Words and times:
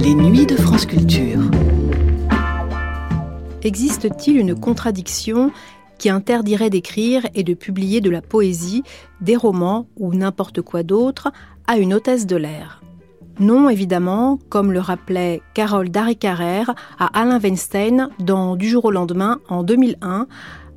Les 0.00 0.14
nuits 0.14 0.46
de 0.46 0.56
France 0.56 0.86
Culture. 0.86 1.40
Existe-t-il 3.62 4.36
une 4.36 4.58
contradiction 4.58 5.52
qui 5.98 6.10
interdirait 6.10 6.70
d'écrire 6.70 7.22
et 7.34 7.44
de 7.44 7.54
publier 7.54 8.00
de 8.00 8.10
la 8.10 8.20
poésie, 8.20 8.82
des 9.20 9.36
romans 9.36 9.86
ou 9.96 10.12
n'importe 10.12 10.60
quoi 10.60 10.82
d'autre 10.82 11.30
à 11.68 11.78
une 11.78 11.94
hôtesse 11.94 12.26
de 12.26 12.36
l'air? 12.36 12.82
Non, 13.40 13.68
évidemment, 13.68 14.38
comme 14.48 14.72
le 14.72 14.80
rappelait 14.80 15.42
Carole 15.54 15.88
Darry-Carrère 15.88 16.74
à 16.98 17.06
Alain 17.20 17.40
Weinstein 17.40 18.08
dans 18.20 18.54
Du 18.54 18.68
jour 18.68 18.84
au 18.84 18.90
lendemain 18.92 19.38
en 19.48 19.64
2001, 19.64 20.26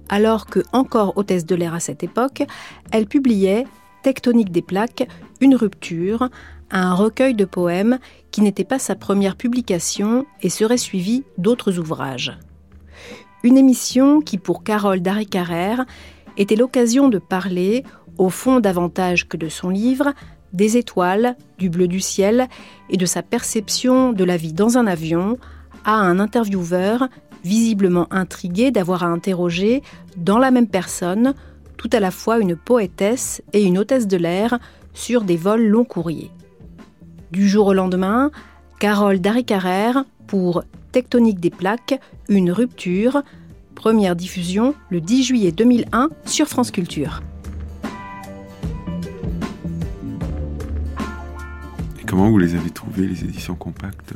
alors 0.10 0.46
que, 0.46 0.60
encore 0.74 1.18
hôtesse 1.18 1.46
de 1.46 1.56
l'air 1.56 1.74
à 1.74 1.80
cette 1.80 2.04
époque, 2.04 2.44
elle 2.92 3.08
publiait 3.08 3.66
Tectonique 4.04 4.52
des 4.52 4.62
plaques, 4.62 5.08
une 5.42 5.56
rupture, 5.56 6.30
un 6.72 6.94
recueil 6.94 7.34
de 7.34 7.46
poèmes 7.46 8.00
qui 8.32 8.42
n'était 8.42 8.64
pas 8.64 8.80
sa 8.80 8.96
première 8.96 9.36
publication 9.36 10.26
et 10.42 10.50
serait 10.50 10.78
suivi 10.78 11.24
d'autres 11.38 11.80
ouvrages. 11.80 12.38
Une 13.44 13.58
émission 13.58 14.22
qui, 14.22 14.38
pour 14.38 14.64
Carole 14.64 15.02
Darry-Carrère, 15.02 15.86
était 16.38 16.56
l'occasion 16.56 17.10
de 17.10 17.18
parler, 17.18 17.84
au 18.18 18.30
fond 18.30 18.60
davantage 18.60 19.28
que 19.28 19.38
de 19.38 19.50
son 19.50 19.70
livre, 19.70 20.14
des 20.54 20.78
étoiles, 20.78 21.36
du 21.58 21.70
bleu 21.70 21.88
du 21.88 22.00
ciel 22.00 22.48
et 22.90 22.98
de 22.98 23.06
sa 23.06 23.22
perception 23.22 24.14
de 24.14 24.24
la 24.24 24.38
vie 24.38 24.54
dans 24.54 24.78
un 24.78 24.88
avion 24.88 25.38
à 25.86 25.94
un 25.94 26.20
intervieweur 26.20 27.08
visiblement 27.48 28.08
intrigué 28.12 28.72
d'avoir 28.72 29.04
à 29.04 29.08
interroger 29.08 29.82
dans 30.18 30.38
la 30.38 30.52
même 30.52 30.68
personne 30.68 31.34
tout 31.78 31.90
à 31.94 32.00
la 32.00 32.12
fois 32.12 32.40
une 32.40 32.56
poétesse 32.56 33.42
et 33.54 33.64
une 33.64 33.78
hôtesse 33.78 34.08
de 34.08 34.18
l'air 34.18 34.60
sur 34.94 35.24
des 35.24 35.38
vols 35.38 35.68
long 35.68 35.86
courriers. 35.86 36.32
Du 37.32 37.48
jour 37.48 37.68
au 37.68 37.74
lendemain, 37.74 38.32
Carole 38.80 39.20
Darry-Carrère 39.20 40.04
pour 40.28 40.64
Tectonique 40.92 41.40
des 41.40 41.50
plaques, 41.50 42.00
une 42.28 42.52
rupture, 42.52 43.22
première 43.76 44.16
diffusion 44.16 44.74
le 44.90 45.00
10 45.00 45.24
juillet 45.24 45.52
2001 45.52 46.10
sur 46.26 46.48
France 46.48 46.72
Culture. 46.72 47.22
Comment 52.08 52.30
vous 52.30 52.40
les 52.40 52.56
avez 52.56 52.72
trouvées, 52.72 53.08
les 53.08 53.24
éditions 53.24 53.56
compactes? 53.56 54.14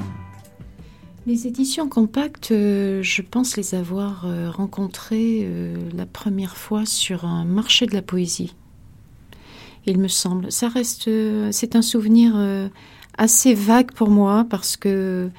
Les 1.27 1.45
éditions 1.45 1.87
compactes, 1.87 2.49
euh, 2.51 3.03
je 3.03 3.21
pense 3.21 3.55
les 3.55 3.75
avoir 3.75 4.25
euh, 4.25 4.49
rencontrées 4.49 5.41
euh, 5.43 5.75
la 5.95 6.07
première 6.07 6.57
fois 6.57 6.87
sur 6.87 7.25
un 7.25 7.45
marché 7.45 7.85
de 7.85 7.93
la 7.93 8.01
poésie. 8.01 8.55
Il 9.85 9.99
me 9.99 10.07
semble. 10.07 10.51
Ça 10.51 10.67
reste, 10.67 11.09
c'est 11.51 11.75
un 11.75 11.81
souvenir 11.81 12.35
assez 13.17 13.55
vague 13.55 13.91
pour 13.93 14.11
moi 14.11 14.45
parce 14.47 14.77
que 14.77 15.31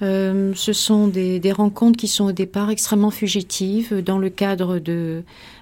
ce 0.00 0.72
sont 0.72 1.06
des, 1.06 1.52
rencontres 1.52 1.98
qui 1.98 2.08
sont 2.08 2.24
au 2.24 2.32
départ 2.32 2.70
extrêmement 2.70 3.10
fugitives 3.10 4.02
dans 4.02 4.18
le 4.18 4.30
cadre 4.30 4.78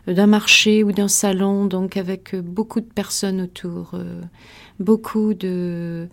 d'un 0.07 0.27
marché 0.29 0.85
ou 0.85 0.93
d'un 0.93 1.09
salon, 1.09 1.65
donc 1.65 1.97
avec 1.97 2.37
beaucoup 2.37 2.81
de 2.81 2.87
personnes 2.87 3.41
autour, 3.41 3.97
beaucoup 4.79 5.35
de, 5.35 6.07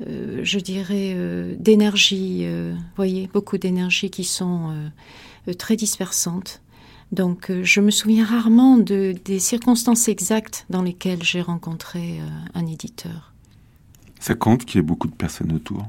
euh, 0.00 0.38
euh 0.38 0.44
je 0.44 0.58
dirais, 0.58 1.12
euh, 1.14 1.54
d'énergie, 1.58 2.46
voyez, 2.96 3.28
beaucoup 3.32 3.58
d'énergie 3.58 4.10
qui 4.10 4.24
sont 4.24 4.90
très 5.58 5.76
dispersantes. 5.76 6.60
Donc, 7.10 7.50
je 7.62 7.80
me 7.80 7.90
souviens 7.90 8.24
rarement 8.24 8.76
de, 8.76 9.14
des 9.24 9.38
circonstances 9.38 10.08
exactes 10.08 10.66
dans 10.68 10.82
lesquelles 10.82 11.22
j'ai 11.22 11.40
rencontré 11.40 12.20
un 12.54 12.66
éditeur. 12.66 13.32
Ça 14.20 14.34
compte 14.34 14.64
qu'il 14.64 14.76
y 14.76 14.78
ait 14.80 14.86
beaucoup 14.86 15.08
de 15.08 15.14
personnes 15.14 15.52
autour? 15.52 15.86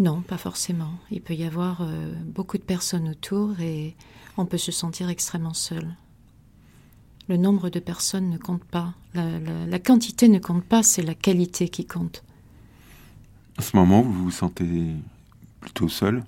Non, 0.00 0.22
pas 0.22 0.38
forcément. 0.38 0.92
Il 1.10 1.20
peut 1.20 1.34
y 1.34 1.44
avoir 1.44 1.82
euh, 1.82 2.12
beaucoup 2.24 2.56
de 2.56 2.62
personnes 2.62 3.08
autour 3.10 3.60
et 3.60 3.94
on 4.38 4.46
peut 4.46 4.58
se 4.58 4.72
sentir 4.72 5.10
extrêmement 5.10 5.52
seul. 5.52 5.94
Le 7.28 7.36
nombre 7.36 7.68
de 7.68 7.80
personnes 7.80 8.30
ne 8.30 8.38
compte 8.38 8.64
pas. 8.64 8.94
La, 9.12 9.38
la, 9.38 9.66
la 9.66 9.78
quantité 9.78 10.28
ne 10.28 10.38
compte 10.38 10.64
pas, 10.64 10.82
c'est 10.82 11.02
la 11.02 11.14
qualité 11.14 11.68
qui 11.68 11.86
compte. 11.86 12.22
En 13.58 13.62
ce 13.62 13.76
moment, 13.76 14.02
vous 14.02 14.24
vous 14.24 14.30
sentez 14.30 14.66
plutôt 15.60 15.88
seul? 15.88 16.22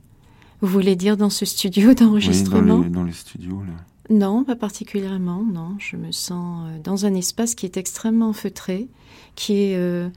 Vous 0.61 0.69
voulez 0.69 0.97
dire 0.97 1.17
dans 1.17 1.31
ce 1.31 1.45
studio 1.45 1.95
d'enregistrement? 1.95 2.77
Oui, 2.77 2.81
dans, 2.81 2.83
les, 2.83 2.91
dans 2.91 3.05
les 3.05 3.13
studios, 3.13 3.63
là. 3.63 3.73
Non, 4.11 4.45
pas 4.45 4.57
particulièrement, 4.57 5.43
non. 5.43 5.77
Je 5.79 5.97
me 5.97 6.13
sens 6.13 6.67
euh, 6.67 6.79
dans 6.83 7.07
un 7.07 7.15
espace 7.15 7.55
qui 7.55 7.67
est 7.67 7.77
extrêmement 7.77 8.33
feutré, 8.33 8.89
qui 9.37 9.63
est 9.63 9.77
euh, 9.77 10.09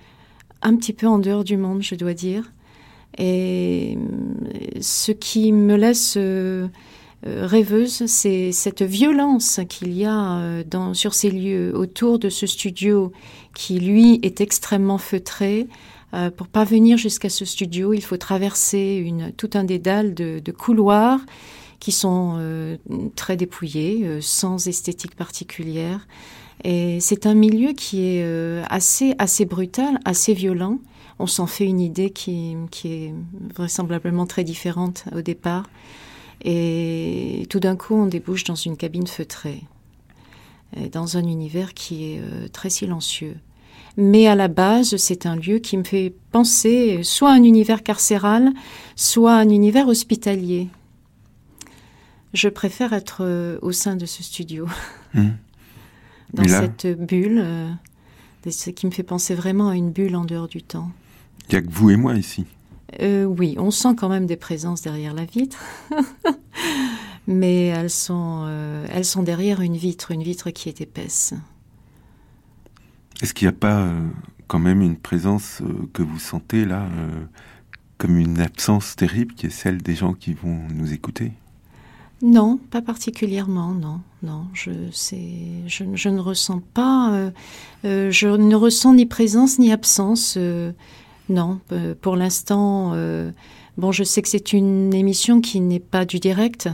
un 0.61 0.75
petit 0.75 0.93
peu 0.93 1.07
en 1.07 1.19
dehors 1.19 1.43
du 1.43 1.57
monde, 1.57 1.81
je 1.81 1.95
dois 1.95 2.13
dire. 2.13 2.51
Et 3.17 3.97
euh, 3.97 4.79
ce 4.81 5.11
qui 5.11 5.51
me 5.51 5.75
laisse 5.75 6.15
euh, 6.17 6.67
rêveuse, 7.23 8.05
c'est 8.07 8.51
cette 8.51 8.81
violence 8.81 9.61
qu'il 9.69 9.93
y 9.93 10.05
a 10.05 10.63
dans, 10.63 10.93
sur 10.93 11.13
ces 11.13 11.31
lieux 11.31 11.75
autour 11.75 12.19
de 12.19 12.29
ce 12.29 12.45
studio 12.45 13.11
qui, 13.55 13.79
lui, 13.79 14.19
est 14.23 14.41
extrêmement 14.41 14.97
feutré. 14.97 15.67
Euh, 16.15 16.31
pour 16.31 16.47
parvenir 16.47 16.97
jusqu'à 16.97 17.29
ce 17.29 17.43
studio, 17.43 17.93
il 17.93 18.01
faut 18.01 18.17
traverser 18.17 19.13
tout 19.37 19.49
un 19.53 19.63
dédale 19.63 20.13
de, 20.13 20.51
couloirs 20.51 21.19
qui 21.79 21.91
sont 21.91 22.35
euh, 22.37 22.77
très 23.15 23.35
dépouillés, 23.35 24.05
euh, 24.05 24.21
sans 24.21 24.67
esthétique 24.67 25.15
particulière. 25.15 26.07
Et 26.63 26.99
c'est 27.01 27.25
un 27.25 27.33
milieu 27.33 27.73
qui 27.73 28.05
est 28.05 28.63
assez, 28.69 29.13
assez 29.19 29.43
brutal, 29.45 29.99
assez 30.05 30.33
violent. 30.33 30.79
On 31.19 31.27
s'en 31.27 31.47
fait 31.47 31.65
une 31.65 31.81
idée 31.81 32.11
qui, 32.11 32.55
qui 32.71 32.87
est 32.93 33.13
vraisemblablement 33.53 34.25
très 34.25 34.45
différente 34.45 35.03
au 35.13 35.21
départ. 35.21 35.69
Et 36.43 37.45
tout 37.49 37.59
d'un 37.59 37.75
coup, 37.75 37.95
on 37.95 38.05
débouche 38.05 38.45
dans 38.45 38.55
une 38.55 38.77
cabine 38.77 39.05
feutrée, 39.05 39.63
dans 40.93 41.17
un 41.17 41.23
univers 41.25 41.73
qui 41.73 42.05
est 42.05 42.21
très 42.53 42.69
silencieux. 42.69 43.35
Mais 43.97 44.27
à 44.27 44.35
la 44.35 44.47
base, 44.47 44.97
c'est 44.97 45.25
un 45.25 45.35
lieu 45.35 45.59
qui 45.59 45.77
me 45.77 45.83
fait 45.83 46.13
penser 46.31 46.99
soit 47.03 47.29
à 47.31 47.33
un 47.33 47.43
univers 47.43 47.83
carcéral, 47.83 48.51
soit 48.95 49.33
à 49.33 49.37
un 49.37 49.49
univers 49.49 49.87
hospitalier. 49.87 50.67
Je 52.33 52.49
préfère 52.49 52.91
être 52.91 53.19
euh, 53.21 53.57
au 53.61 53.71
sein 53.71 53.95
de 53.95 54.05
ce 54.05 54.21
studio. 54.21 54.67
Mmh. 55.13 55.29
dans 56.33 56.43
là, 56.43 56.61
cette 56.61 56.99
bulle, 56.99 57.41
euh, 57.41 57.69
ce 58.49 58.69
qui 58.69 58.85
me 58.85 58.91
fait 58.91 59.03
penser 59.03 59.33
vraiment 59.33 59.69
à 59.69 59.75
une 59.75 59.91
bulle 59.91 60.15
en 60.15 60.25
dehors 60.25 60.49
du 60.49 60.61
temps. 60.61 60.91
Il 61.47 61.53
n'y 61.53 61.59
a 61.59 61.61
que 61.61 61.71
vous 61.71 61.91
et 61.91 61.95
moi 61.95 62.15
ici. 62.15 62.45
Euh, 63.01 63.25
oui, 63.25 63.55
on 63.57 63.71
sent 63.71 63.95
quand 63.97 64.09
même 64.09 64.25
des 64.25 64.37
présences 64.37 64.81
derrière 64.81 65.13
la 65.13 65.25
vitre, 65.25 65.63
mais 67.27 67.67
elles 67.67 67.89
sont, 67.89 68.43
euh, 68.47 68.85
elles 68.91 69.05
sont 69.05 69.23
derrière 69.23 69.61
une 69.61 69.75
vitre, 69.75 70.11
une 70.11 70.23
vitre 70.23 70.51
qui 70.51 70.69
est 70.69 70.81
épaisse. 70.81 71.33
Est-ce 73.21 73.33
qu'il 73.33 73.47
n'y 73.47 73.53
a 73.53 73.57
pas 73.57 73.79
euh, 73.79 74.07
quand 74.47 74.59
même 74.59 74.81
une 74.81 74.97
présence 74.97 75.61
euh, 75.61 75.89
que 75.93 76.03
vous 76.03 76.19
sentez 76.19 76.65
là, 76.65 76.83
euh, 76.83 77.25
comme 77.97 78.17
une 78.17 78.41
absence 78.41 78.95
terrible, 78.95 79.33
qui 79.35 79.45
est 79.45 79.51
celle 79.51 79.81
des 79.81 79.95
gens 79.95 80.13
qui 80.13 80.33
vont 80.33 80.59
nous 80.73 80.93
écouter? 80.93 81.31
Non, 82.21 82.57
pas 82.57 82.81
particulièrement, 82.81 83.73
non, 83.73 84.01
non. 84.23 84.47
Je, 84.53 84.71
ne 84.71 86.19
ressens 86.19 86.61
pas, 86.73 87.31
je 87.83 88.27
ne 88.27 88.55
ressens 88.55 88.95
ni 88.95 89.05
présence 89.05 89.59
ni 89.59 89.71
absence. 89.71 90.37
Non, 91.27 91.59
pour 92.01 92.15
l'instant, 92.15 92.95
bon, 93.77 93.91
je 93.91 94.03
sais 94.05 94.21
que 94.21 94.29
c'est 94.29 94.53
une 94.53 94.93
émission 94.93 95.41
qui 95.41 95.59
n'est 95.59 95.81
pas 95.81 96.05
du 96.05 96.19
direct, 96.19 96.69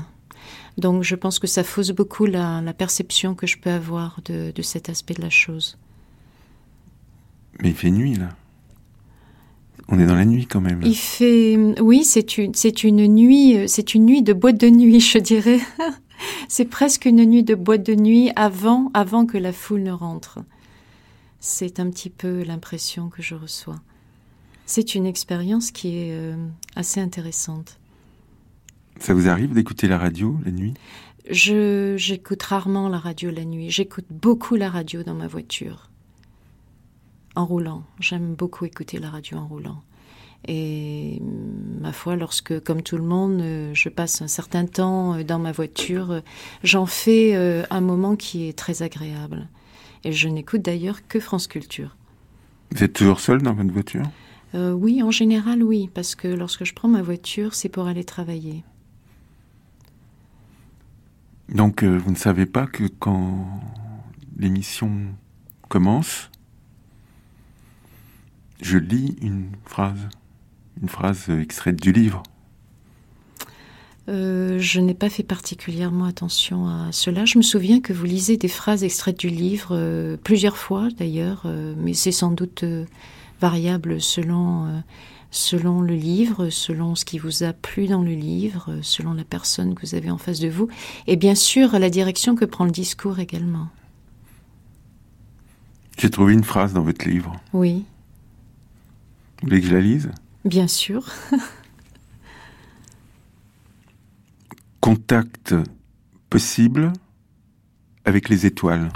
donc 0.77 1.03
je 1.03 1.15
pense 1.15 1.39
que 1.39 1.47
ça 1.47 1.63
fausse 1.63 1.89
beaucoup 1.89 2.27
la, 2.27 2.61
perception 2.77 3.33
que 3.33 3.47
je 3.47 3.57
peux 3.57 3.71
avoir 3.71 4.19
de 4.23 4.61
cet 4.61 4.89
aspect 4.89 5.15
de 5.15 5.21
la 5.21 5.31
chose. 5.31 5.75
Mais 7.61 7.69
il 7.69 7.75
fait 7.75 7.91
nuit 7.91 8.15
là. 8.15 8.29
On 9.87 9.99
est 9.99 10.05
dans 10.05 10.15
la 10.15 10.25
nuit 10.25 10.47
quand 10.47 10.61
même. 10.61 10.81
Là. 10.81 10.87
Il 10.87 10.95
fait, 10.95 11.57
oui, 11.81 12.05
c'est 12.05 12.37
une, 12.37 12.53
c'est 12.53 12.83
une 12.83 13.07
nuit, 13.07 13.67
c'est 13.67 13.93
une 13.93 14.05
nuit 14.05 14.23
de 14.23 14.31
boîte 14.31 14.57
de 14.57 14.69
nuit, 14.69 15.01
je 15.01 15.17
dirais. 15.17 15.59
c'est 16.47 16.65
presque 16.65 17.05
une 17.05 17.25
nuit 17.25 17.43
de 17.43 17.55
boîte 17.55 17.83
de 17.83 17.95
nuit 17.95 18.31
avant, 18.37 18.89
avant 18.93 19.25
que 19.25 19.37
la 19.37 19.51
foule 19.51 19.83
ne 19.83 19.91
rentre. 19.91 20.39
C'est 21.39 21.79
un 21.79 21.89
petit 21.89 22.09
peu 22.09 22.43
l'impression 22.43 23.09
que 23.09 23.21
je 23.21 23.35
reçois. 23.35 23.81
C'est 24.65 24.95
une 24.95 25.05
expérience 25.05 25.71
qui 25.71 25.97
est 25.97 26.11
euh, 26.11 26.37
assez 26.75 27.01
intéressante. 27.01 27.77
Ça 28.99 29.13
vous 29.13 29.27
arrive 29.27 29.53
d'écouter 29.53 29.87
la 29.87 29.97
radio 29.97 30.37
la 30.45 30.51
nuit? 30.51 30.73
Je, 31.29 31.95
j'écoute 31.97 32.41
rarement 32.43 32.87
la 32.87 32.99
radio 32.99 33.31
la 33.31 33.43
nuit. 33.43 33.69
J'écoute 33.69 34.05
beaucoup 34.09 34.55
la 34.55 34.69
radio 34.69 35.03
dans 35.03 35.15
ma 35.15 35.27
voiture. 35.27 35.90
En 37.35 37.45
roulant. 37.45 37.83
J'aime 37.99 38.35
beaucoup 38.35 38.65
écouter 38.65 38.99
la 38.99 39.09
radio 39.09 39.37
en 39.37 39.47
roulant. 39.47 39.83
Et 40.47 41.21
ma 41.79 41.93
foi, 41.93 42.15
lorsque, 42.15 42.59
comme 42.63 42.81
tout 42.81 42.97
le 42.97 43.03
monde, 43.03 43.43
je 43.73 43.89
passe 43.89 44.23
un 44.23 44.27
certain 44.27 44.65
temps 44.65 45.21
dans 45.23 45.37
ma 45.37 45.51
voiture, 45.51 46.21
j'en 46.63 46.87
fais 46.87 47.35
un 47.69 47.81
moment 47.81 48.15
qui 48.15 48.47
est 48.49 48.57
très 48.57 48.81
agréable. 48.81 49.47
Et 50.03 50.11
je 50.11 50.27
n'écoute 50.27 50.63
d'ailleurs 50.63 51.07
que 51.07 51.19
France 51.19 51.45
Culture. 51.45 51.95
Vous 52.71 52.83
êtes 52.83 52.93
toujours 52.93 53.19
seul 53.19 53.43
dans 53.43 53.53
votre 53.53 53.71
voiture? 53.71 54.03
Oui, 54.55 55.03
en 55.03 55.11
général, 55.11 55.61
oui, 55.61 55.91
parce 55.93 56.15
que 56.15 56.27
lorsque 56.27 56.65
je 56.65 56.73
prends 56.73 56.89
ma 56.89 57.03
voiture, 57.03 57.53
c'est 57.53 57.69
pour 57.69 57.85
aller 57.85 58.03
travailler. 58.03 58.63
Donc, 61.49 61.83
vous 61.83 62.09
ne 62.09 62.15
savez 62.15 62.47
pas 62.47 62.65
que 62.65 62.85
quand 62.87 63.45
l'émission 64.37 64.89
commence, 65.69 66.30
je 68.61 68.77
lis 68.77 69.15
une 69.21 69.49
phrase, 69.65 70.09
une 70.81 70.89
phrase 70.89 71.29
extraite 71.29 71.81
du 71.81 71.91
livre. 71.91 72.23
Euh, 74.09 74.57
je 74.59 74.79
n'ai 74.79 74.93
pas 74.93 75.09
fait 75.09 75.23
particulièrement 75.23 76.05
attention 76.05 76.67
à 76.67 76.91
cela. 76.91 77.25
Je 77.25 77.37
me 77.37 77.43
souviens 77.43 77.79
que 77.79 77.93
vous 77.93 78.05
lisez 78.05 78.37
des 78.37 78.47
phrases 78.47 78.83
extraites 78.83 79.19
du 79.19 79.29
livre 79.29 79.69
euh, 79.71 80.17
plusieurs 80.21 80.57
fois 80.57 80.89
d'ailleurs, 80.97 81.43
euh, 81.45 81.73
mais 81.77 81.93
c'est 81.93 82.11
sans 82.11 82.31
doute 82.31 82.65
variable 83.39 84.01
selon, 84.01 84.83
selon 85.31 85.81
le 85.81 85.95
livre, 85.95 86.49
selon 86.49 86.95
ce 86.95 87.05
qui 87.05 87.17
vous 87.17 87.43
a 87.43 87.53
plu 87.53 87.87
dans 87.87 88.01
le 88.01 88.13
livre, 88.13 88.77
selon 88.81 89.13
la 89.13 89.23
personne 89.23 89.73
que 89.73 89.81
vous 89.85 89.95
avez 89.95 90.11
en 90.11 90.19
face 90.19 90.39
de 90.39 90.49
vous, 90.49 90.67
et 91.07 91.15
bien 91.15 91.33
sûr 91.33 91.79
la 91.79 91.89
direction 91.89 92.35
que 92.35 92.45
prend 92.45 92.65
le 92.65 92.71
discours 92.71 93.19
également. 93.19 93.67
J'ai 95.97 96.09
trouvé 96.09 96.33
une 96.33 96.43
phrase 96.43 96.73
dans 96.73 96.83
votre 96.83 97.07
livre. 97.07 97.35
Oui. 97.53 97.85
Vous 99.41 99.47
voulez 99.47 99.61
que 99.61 99.67
je 99.67 99.73
la 99.73 99.81
lise? 99.81 100.11
Bien 100.45 100.67
sûr. 100.67 101.09
Contact 104.79 105.55
possible 106.29 106.93
avec 108.05 108.29
les 108.29 108.45
étoiles. 108.45 108.89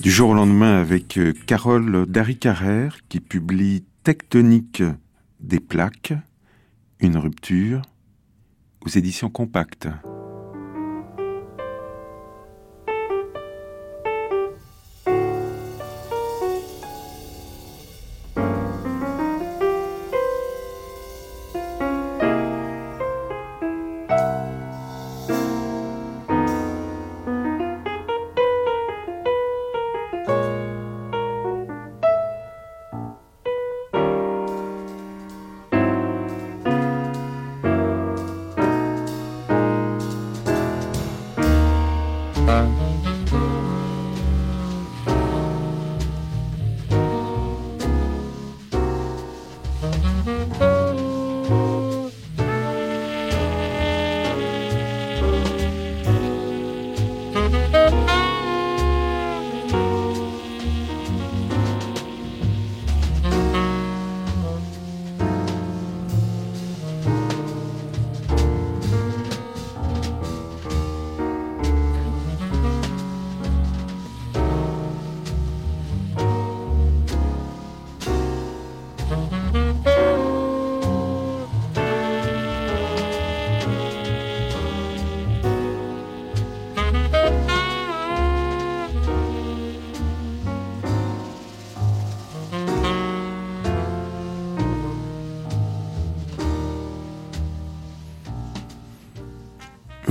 Du 0.00 0.10
jour 0.12 0.30
au 0.30 0.34
lendemain 0.34 0.80
avec 0.80 1.18
euh, 1.18 1.32
Carole 1.46 2.06
Darry-Carrère 2.06 2.98
qui 3.08 3.18
publie 3.18 3.84
Tectonique 4.04 4.84
des 5.40 5.60
plaques, 5.60 6.14
une 7.00 7.16
rupture 7.16 7.82
aux 8.84 8.88
éditions 8.88 9.30
compactes. 9.30 9.88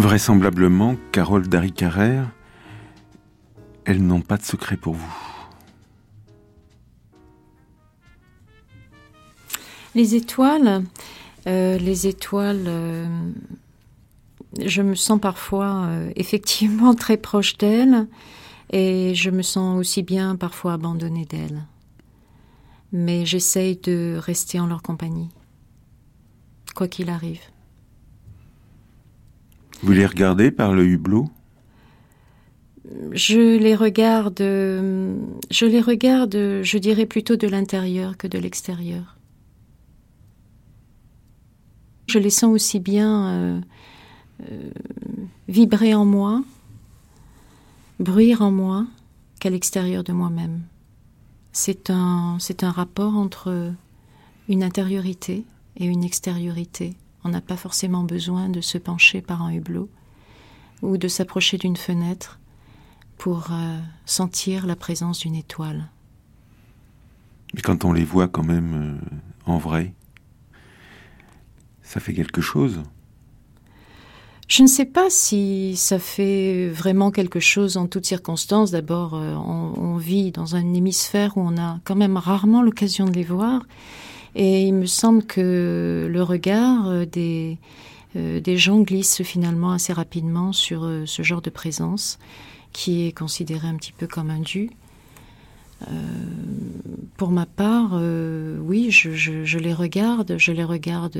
Vraisemblablement, 0.02 0.96
Carole 1.12 1.48
Darry-Carrère, 1.48 2.32
elles 3.86 4.02
n'ont 4.02 4.22
pas 4.22 4.38
de 4.38 4.42
secret 4.42 4.76
pour 4.76 4.96
vous. 4.96 5.14
Les 9.94 10.16
étoiles, 10.16 10.86
euh, 11.46 11.78
les 11.78 12.08
étoiles, 12.08 12.64
euh, 12.66 13.32
je 14.60 14.82
me 14.82 14.96
sens 14.96 15.22
parfois 15.22 15.84
euh, 15.84 16.12
effectivement 16.16 16.96
très 16.96 17.18
proche 17.18 17.60
d'elles 17.60 18.08
et 18.72 19.14
je 19.14 19.30
me 19.30 19.44
sens 19.44 19.80
aussi 19.80 20.02
bien 20.02 20.36
parfois 20.36 20.74
abandonnée 20.74 21.26
d'elles. 21.26 21.62
Mais 22.92 23.28
j'essaye 23.28 23.76
de 23.76 24.18
rester 24.18 24.60
en 24.60 24.66
leur 24.66 24.82
compagnie, 24.82 25.30
quoi 26.74 26.88
qu'il 26.88 27.12
arrive. 27.12 27.51
Vous 29.84 29.92
les 29.94 30.06
regardez 30.06 30.52
par 30.52 30.74
le 30.74 30.86
hublot 30.86 31.28
Je 33.14 33.58
les 33.58 33.76
regarde, 33.76 34.40
je 34.40 35.66
les 35.66 35.82
regarde, 35.82 36.62
je 36.62 36.78
dirais 36.78 37.08
plutôt 37.08 37.36
de 37.36 37.48
l'intérieur 37.48 38.18
que 38.18 38.28
de 38.28 38.38
l'extérieur. 38.38 39.18
Je 42.08 42.20
les 42.20 42.30
sens 42.30 42.54
aussi 42.54 42.80
bien 42.80 43.28
euh, 43.30 43.62
euh, 44.52 44.70
vibrer 45.48 45.96
en 45.96 46.06
moi, 46.06 46.44
bruire 48.00 48.42
en 48.42 48.52
moi 48.52 48.86
qu'à 49.40 49.50
l'extérieur 49.50 50.04
de 50.04 50.12
moi-même. 50.12 50.62
C'est 51.54 51.90
un, 51.90 52.38
c'est 52.40 52.64
un 52.64 52.72
rapport 52.72 53.16
entre 53.16 53.74
une 54.48 54.64
intériorité 54.64 55.46
et 55.78 55.86
une 55.86 56.04
extériorité. 56.04 56.94
On 57.24 57.30
n'a 57.30 57.42
pas 57.42 57.58
forcément 57.58 58.04
besoin 58.04 58.50
de 58.50 58.62
se 58.62 58.78
pencher 58.78 59.22
par 59.22 59.42
un 59.42 59.52
hublot 59.52 59.90
ou 60.82 60.98
de 60.98 61.08
s'approcher 61.08 61.58
d'une 61.58 61.78
fenêtre 61.78 62.40
pour 63.18 63.50
euh, 63.52 63.80
sentir 64.06 64.66
la 64.66 64.76
présence 64.76 65.20
d'une 65.20 65.36
étoile. 65.36 65.90
Mais 67.54 67.62
quand 67.62 67.86
on 67.86 67.94
les 67.94 68.04
voit 68.04 68.28
quand 68.28 68.44
même 68.44 69.00
euh, 69.02 69.52
en 69.52 69.58
vrai, 69.58 69.94
ça 71.84 72.00
fait 72.00 72.14
quelque 72.14 72.42
chose. 72.42 72.82
Je 74.48 74.64
ne 74.64 74.68
sais 74.68 74.86
pas 74.86 75.10
si 75.10 75.78
ça 75.78 75.98
fait 75.98 76.68
vraiment 76.70 77.10
quelque 77.10 77.40
chose 77.40 77.78
en 77.78 77.88
toutes 77.88 78.06
circonstances. 78.06 78.72
D'abord, 78.72 79.14
euh, 79.14 79.34
on, 79.34 79.96
vit 79.96 80.32
dans 80.32 80.56
un 80.56 80.74
hémisphère 80.74 81.38
où 81.38 81.42
on 81.42 81.58
a 81.58 81.80
quand 81.86 81.96
même 81.96 82.18
rarement 82.18 82.62
l'occasion 82.62 83.06
de 83.06 83.14
les 83.14 83.24
voir. 83.24 83.62
Et 84.36 84.64
il 84.64 84.74
me 84.74 84.86
semble 84.86 85.24
que 85.24 86.08
le 86.10 86.24
regard 86.24 86.88
euh, 86.88 87.06
des, 87.06 87.58
euh, 88.16 88.40
des 88.40 88.58
gens 88.58 88.80
glisse 88.80 89.24
finalement 89.24 89.72
assez 89.72 89.94
rapidement 89.94 90.54
sur 90.54 90.84
euh, 90.84 91.06
ce 91.06 91.22
genre 91.22 91.42
de 91.42 91.50
présence 91.50 92.18
qui 92.72 93.06
est 93.06 93.12
considéré 93.12 93.68
un 93.68 93.76
petit 93.76 93.92
peu 93.92 94.08
comme 94.08 94.30
un 94.30 94.40
dû. 94.40 94.70
pour 97.18 97.32
ma 97.32 97.46
part, 97.46 98.00
oui, 98.62 98.92
je, 98.92 99.12
je, 99.12 99.58
les 99.58 99.74
regarde. 99.74 100.36
Je 100.38 100.54
les 100.54 100.64
regarde 100.64 101.20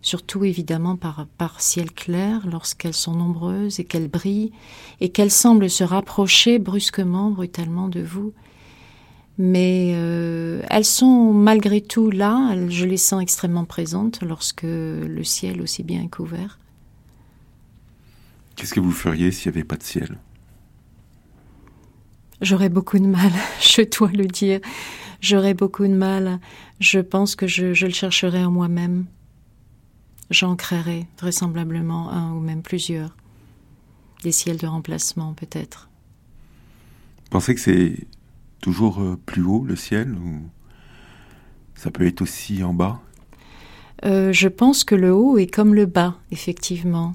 surtout 0.00 0.44
évidemment 0.44 0.94
par, 0.94 1.26
par 1.38 1.60
ciel 1.60 1.90
clair 1.90 2.46
lorsqu'elles 2.46 2.94
sont 2.94 3.14
nombreuses 3.14 3.80
et 3.80 3.84
qu'elles 3.84 4.06
brillent 4.06 4.52
et 5.00 5.08
qu'elles 5.08 5.32
semblent 5.32 5.68
se 5.68 5.82
rapprocher 5.82 6.60
brusquement, 6.60 7.30
brutalement 7.30 7.88
de 7.88 8.00
vous. 8.00 8.32
Mais 9.38 9.92
euh, 9.94 10.62
elles 10.68 10.84
sont 10.84 11.32
malgré 11.32 11.80
tout 11.80 12.10
là, 12.10 12.54
je 12.68 12.84
les 12.84 12.96
sens 12.98 13.22
extrêmement 13.22 13.64
présentes 13.64 14.20
lorsque 14.22 14.62
le 14.62 15.22
ciel 15.24 15.62
aussi 15.62 15.82
bien 15.82 16.02
est 16.02 16.10
couvert. 16.14 16.58
Qu'est-ce 18.56 18.74
que 18.74 18.80
vous 18.80 18.92
feriez 18.92 19.32
s'il 19.32 19.50
n'y 19.50 19.58
avait 19.58 19.64
pas 19.64 19.76
de 19.76 19.82
ciel? 19.82 20.18
J'aurais 22.42 22.68
beaucoup 22.68 22.98
de 22.98 23.06
mal, 23.06 23.30
je 23.60 23.82
dois 23.82 24.10
le 24.10 24.26
dire. 24.26 24.60
J'aurais 25.20 25.54
beaucoup 25.54 25.86
de 25.86 25.94
mal. 25.94 26.40
Je 26.80 26.98
pense 26.98 27.36
que 27.36 27.46
je, 27.46 27.66
le 27.66 27.92
chercherais 27.92 28.44
en 28.44 28.50
moi-même. 28.50 29.06
J'en 30.30 30.56
créerais 30.56 31.06
vraisemblablement 31.20 32.10
un 32.10 32.32
ou 32.32 32.40
même 32.40 32.62
plusieurs. 32.62 33.16
Des 34.24 34.32
ciels 34.32 34.56
de 34.56 34.66
remplacement, 34.66 35.32
peut-être. 35.34 35.88
Pensez 37.30 37.54
que 37.54 37.60
c'est 37.60 38.06
toujours 38.62 39.02
euh, 39.02 39.18
plus 39.26 39.42
haut 39.42 39.64
le 39.66 39.76
ciel 39.76 40.14
ou 40.14 40.40
ça 41.74 41.90
peut 41.90 42.06
être 42.06 42.22
aussi 42.22 42.64
en 42.64 42.72
bas? 42.72 43.02
Euh, 44.06 44.32
Je 44.32 44.48
pense 44.48 44.84
que 44.84 44.94
le 44.94 45.12
haut 45.12 45.36
est 45.36 45.48
comme 45.48 45.74
le 45.74 45.84
bas, 45.84 46.16
effectivement. 46.30 47.14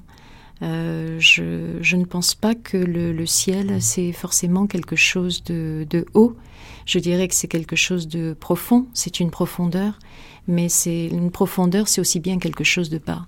Euh, 0.62 1.18
je, 1.20 1.96
ne 1.96 2.04
pense 2.04 2.34
pas 2.34 2.54
que 2.54 2.76
le, 2.76 3.26
ciel, 3.26 3.80
c'est 3.80 4.12
forcément 4.12 4.66
quelque 4.66 4.96
chose 4.96 5.42
de, 5.44 6.06
haut. 6.14 6.36
Je 6.86 6.98
dirais 6.98 7.28
que 7.28 7.34
c'est 7.34 7.48
quelque 7.48 7.76
chose 7.76 8.08
de 8.08 8.34
profond, 8.34 8.86
c'est 8.92 9.20
une 9.20 9.30
profondeur, 9.30 9.98
mais 10.46 10.68
c'est 10.68 11.06
une 11.06 11.30
profondeur, 11.30 11.88
c'est 11.88 12.00
aussi 12.00 12.20
bien 12.20 12.38
quelque 12.38 12.64
chose 12.64 12.90
de 12.90 12.98
bas. 12.98 13.26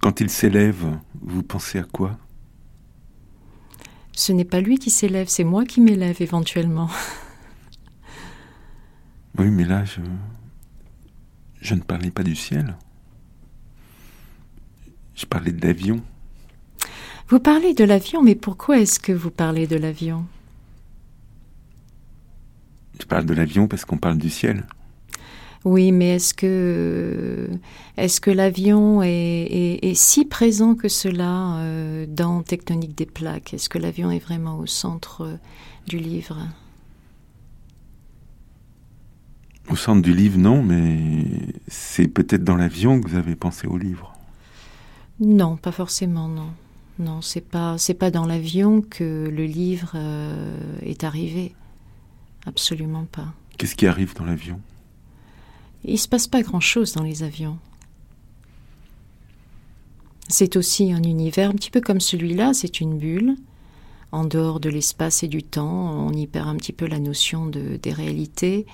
Quand 0.00 0.20
il 0.20 0.30
s'élève, 0.30 0.98
vous 1.20 1.42
pensez 1.42 1.78
à 1.78 1.84
quoi? 1.84 2.18
Ce 4.16 4.32
n'est 4.32 4.46
pas 4.46 4.62
lui 4.62 4.78
qui 4.78 4.88
s'élève, 4.88 5.28
c'est 5.28 5.44
moi 5.44 5.66
qui 5.66 5.82
m'élève 5.82 6.22
éventuellement. 6.22 6.88
oui, 9.38 9.50
mais 9.50 9.64
là, 9.64 9.84
je, 9.84 10.00
je 11.60 11.74
ne 11.74 11.82
parlais 11.82 12.10
pas 12.10 12.22
du 12.22 12.34
ciel. 12.34 12.74
Je 15.14 15.26
parlais 15.26 15.52
de 15.52 15.64
l'avion. 15.64 16.02
Vous 17.28 17.40
parlez 17.40 17.74
de 17.74 17.84
l'avion, 17.84 18.22
mais 18.22 18.34
pourquoi 18.34 18.78
est-ce 18.78 18.98
que 18.98 19.12
vous 19.12 19.30
parlez 19.30 19.66
de 19.66 19.76
l'avion? 19.76 20.24
Je 22.98 23.04
parle 23.04 23.26
de 23.26 23.34
l'avion 23.34 23.68
parce 23.68 23.84
qu'on 23.84 23.98
parle 23.98 24.16
du 24.16 24.30
ciel. 24.30 24.66
Oui, 25.64 25.90
mais 25.90 26.16
est-ce 26.16 26.34
que, 26.34 27.48
est 27.96 28.20
que 28.20 28.30
l'avion 28.30 29.02
est, 29.02 29.94
si 29.94 30.24
présent 30.24 30.74
que 30.74 30.88
cela 30.88 31.56
euh, 31.58 32.06
dans 32.08 32.42
Tectonique 32.42 32.96
des 32.96 33.06
plaques? 33.06 33.54
Est-ce 33.54 33.68
que 33.68 33.78
l'avion 33.78 34.10
est 34.10 34.18
vraiment 34.18 34.58
au 34.58 34.66
centre 34.66 35.22
euh, 35.22 35.36
du 35.86 35.98
livre? 35.98 36.38
Au 39.68 39.74
centre 39.74 40.02
du 40.02 40.14
livre, 40.14 40.38
non, 40.38 40.62
mais 40.62 41.24
c'est 41.66 42.06
peut-être 42.06 42.44
dans 42.44 42.56
l'avion 42.56 43.00
que 43.00 43.08
vous 43.08 43.16
avez 43.16 43.34
pensé 43.34 43.66
au 43.66 43.76
livre. 43.76 44.12
Non, 45.18 45.56
pas 45.56 45.72
forcément, 45.72 46.28
non. 46.28 46.50
Non, 46.98 47.20
c'est 47.20 47.42
pas 47.42 47.76
c'est 47.76 47.94
pas 47.94 48.10
dans 48.10 48.24
l'avion 48.24 48.80
que 48.80 49.28
le 49.28 49.44
livre 49.44 49.92
euh, 49.94 50.78
est 50.82 51.04
arrivé. 51.04 51.54
Absolument 52.46 53.04
pas. 53.04 53.34
Qu'est-ce 53.58 53.74
qui 53.74 53.86
arrive 53.86 54.14
dans 54.14 54.24
l'avion? 54.24 54.60
Il 55.88 55.98
se 55.98 56.08
passe 56.08 56.26
pas 56.26 56.42
grand-chose 56.42 56.94
dans 56.94 57.04
les 57.04 57.22
avions. 57.22 57.58
C'est 60.28 60.56
aussi 60.56 60.92
un 60.92 61.04
univers 61.04 61.50
un 61.50 61.54
petit 61.54 61.70
peu 61.70 61.80
comme 61.80 62.00
celui-là, 62.00 62.52
c'est 62.54 62.80
une 62.80 62.98
bulle. 62.98 63.36
En 64.10 64.24
dehors 64.24 64.58
de 64.58 64.68
l'espace 64.68 65.22
et 65.22 65.28
du 65.28 65.44
temps, 65.44 66.06
on 66.06 66.12
y 66.12 66.26
perd 66.26 66.48
un 66.48 66.56
petit 66.56 66.72
peu 66.72 66.86
la 66.86 66.98
notion 66.98 67.46
de, 67.46 67.78
des 67.80 67.92
réalités. 67.92 68.66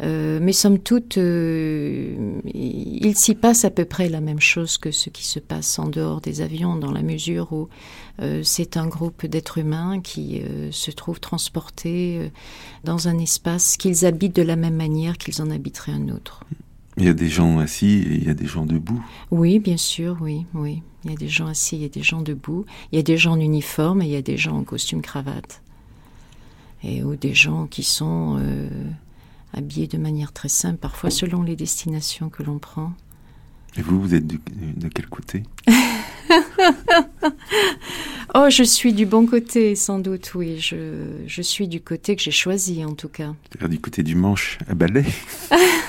Euh, 0.00 0.38
mais 0.40 0.52
somme 0.52 0.78
toute, 0.78 1.18
euh, 1.18 2.40
il 2.44 3.16
s'y 3.16 3.34
passe 3.34 3.64
à 3.64 3.70
peu 3.70 3.84
près 3.84 4.08
la 4.08 4.20
même 4.20 4.40
chose 4.40 4.78
que 4.78 4.92
ce 4.92 5.10
qui 5.10 5.26
se 5.26 5.40
passe 5.40 5.78
en 5.78 5.88
dehors 5.88 6.20
des 6.20 6.40
avions, 6.40 6.76
dans 6.76 6.92
la 6.92 7.02
mesure 7.02 7.52
où 7.52 7.68
euh, 8.20 8.42
c'est 8.44 8.76
un 8.76 8.86
groupe 8.86 9.26
d'êtres 9.26 9.58
humains 9.58 10.00
qui 10.00 10.42
se 10.70 10.90
trouvent 10.90 11.20
transportés 11.20 12.30
dans 12.84 13.08
un 13.08 13.18
espace 13.18 13.76
qu'ils 13.76 14.06
habitent 14.06 14.36
de 14.36 14.42
la 14.42 14.56
même 14.56 14.76
manière 14.76 15.18
qu'ils 15.18 15.42
en 15.42 15.50
habiteraient 15.50 15.92
un 15.92 16.08
autre. 16.08 16.44
Il 16.96 17.04
y 17.04 17.08
a 17.08 17.14
des 17.14 17.28
gens 17.28 17.58
assis 17.58 18.02
et 18.06 18.14
il 18.14 18.24
y 18.24 18.30
a 18.30 18.34
des 18.34 18.46
gens 18.46 18.66
debout. 18.66 19.04
Oui, 19.30 19.60
bien 19.60 19.76
sûr, 19.76 20.16
oui, 20.20 20.46
oui. 20.54 20.82
Il 21.04 21.12
y 21.12 21.14
a 21.14 21.16
des 21.16 21.28
gens 21.28 21.46
assis, 21.46 21.76
il 21.76 21.82
y 21.82 21.84
a 21.84 21.88
des 21.88 22.02
gens 22.02 22.22
debout. 22.22 22.66
Il 22.90 22.96
y 22.96 22.98
a 22.98 23.02
des 23.02 23.16
gens 23.16 23.32
en 23.32 23.40
uniforme 23.40 24.02
et 24.02 24.06
il 24.06 24.10
y 24.10 24.16
a 24.16 24.22
des 24.22 24.36
gens 24.36 24.56
en 24.56 24.64
costume 24.64 25.00
cravate. 25.00 25.62
Et 26.82 27.04
ou 27.04 27.14
des 27.14 27.34
gens 27.34 27.66
qui 27.66 27.84
sont 27.84 28.40
habillés 29.52 29.86
de 29.86 29.98
manière 29.98 30.32
très 30.32 30.48
simple, 30.48 30.78
parfois 30.78 31.10
selon 31.10 31.42
les 31.42 31.56
destinations 31.56 32.28
que 32.28 32.42
l'on 32.42 32.58
prend. 32.58 32.92
Et 33.76 33.82
vous, 33.82 34.00
vous 34.00 34.14
êtes 34.14 34.26
de, 34.26 34.88
quel 34.88 35.06
côté? 35.06 35.42
Oh, 38.34 38.50
je 38.50 38.62
suis 38.62 38.92
du 38.92 39.06
bon 39.06 39.24
côté, 39.24 39.74
sans 39.74 39.98
doute, 39.98 40.34
oui. 40.34 40.58
Je, 40.60 41.22
je 41.26 41.40
suis 41.40 41.66
du 41.66 41.80
côté 41.80 42.14
que 42.14 42.20
j'ai 42.20 42.30
choisi, 42.30 42.84
en 42.84 42.92
tout 42.92 43.08
cas. 43.08 43.34
C'est-à-dire 43.48 43.70
du 43.70 43.80
côté 43.80 44.02
du 44.02 44.14
manche 44.14 44.58
à 44.68 44.74
balai? 44.74 45.06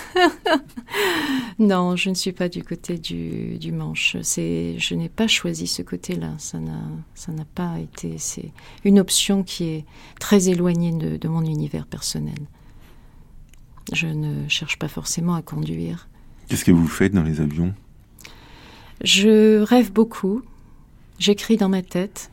Non, 1.59 1.97
je 1.97 2.09
ne 2.09 2.15
suis 2.15 2.31
pas 2.31 2.47
du 2.47 2.63
côté 2.63 2.97
du, 2.97 3.57
du 3.57 3.73
manche. 3.73 4.15
C'est, 4.21 4.75
je 4.79 4.95
n'ai 4.95 5.09
pas 5.09 5.27
choisi 5.27 5.67
ce 5.67 5.81
côté-là. 5.81 6.33
Ça 6.37 6.57
n'a, 6.57 6.79
ça 7.15 7.33
n'a 7.33 7.43
pas 7.43 7.77
été. 7.79 8.17
C'est 8.17 8.51
une 8.85 8.97
option 8.97 9.43
qui 9.43 9.65
est 9.65 9.85
très 10.21 10.47
éloignée 10.47 10.93
de, 10.93 11.17
de 11.17 11.27
mon 11.27 11.43
univers 11.43 11.85
personnel. 11.85 12.39
Je 13.93 14.07
ne 14.07 14.47
cherche 14.47 14.77
pas 14.77 14.87
forcément 14.87 15.35
à 15.35 15.41
conduire. 15.41 16.07
Qu'est-ce 16.47 16.65
que 16.65 16.71
vous 16.71 16.87
faites 16.87 17.13
dans 17.13 17.23
les 17.23 17.41
avions? 17.41 17.73
Je 19.03 19.61
rêve 19.61 19.91
beaucoup. 19.91 20.41
J'écris 21.17 21.57
dans 21.57 21.69
ma 21.69 21.81
tête. 21.81 22.31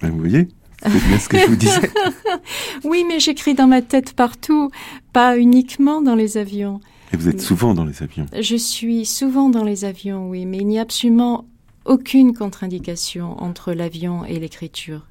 Ben, 0.00 0.10
vous 0.10 0.18
voyez 0.18 0.48
c'est 0.82 1.08
bien 1.08 1.18
ce 1.18 1.28
que 1.28 1.38
je 1.38 1.46
vous 1.46 1.56
disais. 1.56 1.90
oui, 2.84 3.04
mais 3.08 3.18
j'écris 3.18 3.54
dans 3.54 3.66
ma 3.66 3.82
tête 3.82 4.12
partout, 4.12 4.70
pas 5.12 5.36
uniquement 5.36 6.00
dans 6.02 6.14
les 6.14 6.36
avions. 6.36 6.80
Et 7.12 7.16
vous 7.16 7.28
êtes 7.28 7.40
souvent 7.40 7.74
dans 7.74 7.84
les 7.84 8.02
avions? 8.02 8.26
Je 8.38 8.56
suis 8.56 9.04
souvent 9.04 9.48
dans 9.48 9.64
les 9.64 9.84
avions, 9.84 10.28
oui, 10.28 10.46
mais 10.46 10.58
il 10.58 10.66
n'y 10.66 10.78
a 10.78 10.82
absolument 10.82 11.46
aucune 11.84 12.34
contre-indication 12.34 13.42
entre 13.42 13.72
l'avion 13.72 14.24
et 14.24 14.38
l'écriture. 14.38 15.06